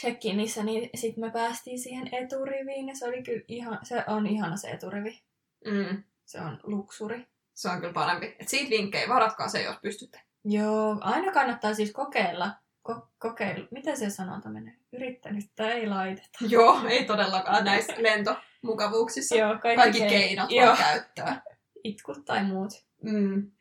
[0.01, 4.57] check-inissä, niin sitten me päästiin siihen eturiviin ja se oli kyllä ihan, se on ihana
[4.57, 5.23] se eturivi.
[5.65, 6.03] Mm.
[6.25, 7.27] Se on luksuri.
[7.53, 8.35] Se on kyllä parempi.
[8.39, 10.21] Et siitä vinkkejä, varatkaa se, jos pystytte.
[10.45, 12.51] Joo, aina kannattaa siis kokeilla.
[12.91, 13.67] Ko- kokeilu.
[13.71, 14.73] Miten se sanonta menee?
[14.93, 16.29] Yrittänyttä ei laiteta.
[16.49, 19.35] Joo, ei todellakaan näissä lentomukavuuksissa.
[19.35, 20.65] Joo, kaikki, Kaikki ke- keinot Joo.
[20.67, 21.41] vaan käyttöön.
[21.83, 22.85] Itkut tai muut.
[23.03, 23.51] Mm.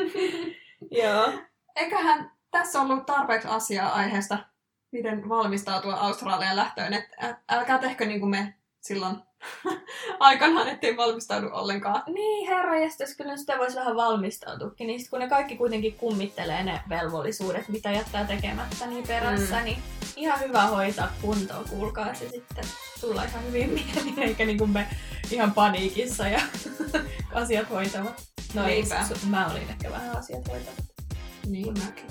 [1.02, 1.32] Joo.
[1.76, 4.38] Eiköhän tässä ollut tarpeeksi asiaa aiheesta,
[4.90, 6.92] miten valmistautua Australian lähtöön.
[6.92, 7.04] Et
[7.48, 9.16] älkää tehkö niin kuin me silloin
[10.20, 12.02] aikanaan, ettei valmistaudu ollenkaan.
[12.06, 14.86] Niin, herra jästäs, kyllä sitä voisi vähän valmistautuakin.
[14.86, 19.64] Niin sit kun ne kaikki kuitenkin kummittelee ne velvollisuudet, mitä jättää tekemättä niin perässä, Mm.
[19.64, 19.82] niin
[20.16, 22.64] ihan hyvä hoitaa kuntoon, kuulkaa se sitten
[23.00, 24.86] tulla ihan hyvin mielin, eikä niin kuin me
[25.30, 26.40] ihan paniikissa ja
[27.32, 28.22] asiat hoitavat.
[28.54, 29.04] No ei, Niinpä.
[29.26, 30.80] mä olin ehkä vähän asiat hoitavat.
[31.46, 32.04] Niin mäkin.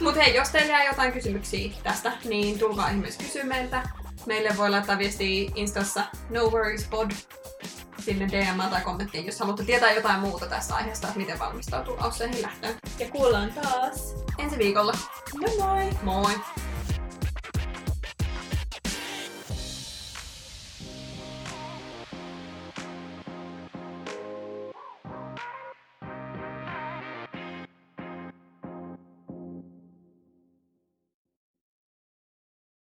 [0.00, 3.82] Mutta hei, jos teillä jää jotain kysymyksiä tästä, niin tulkaa ihmeessä kysyä meiltä.
[4.26, 7.10] Meille voi laittaa viestiä Instassa no worries pod
[7.98, 12.42] sinne DM tai kommenttiin, jos haluatte tietää jotain muuta tästä aiheesta, että miten valmistautuu Ausseihin
[12.42, 12.74] lähtöön.
[12.98, 14.14] Ja kuullaan taas.
[14.38, 14.92] Ensi viikolla.
[15.40, 15.90] Moi moi!
[16.02, 16.40] Moi!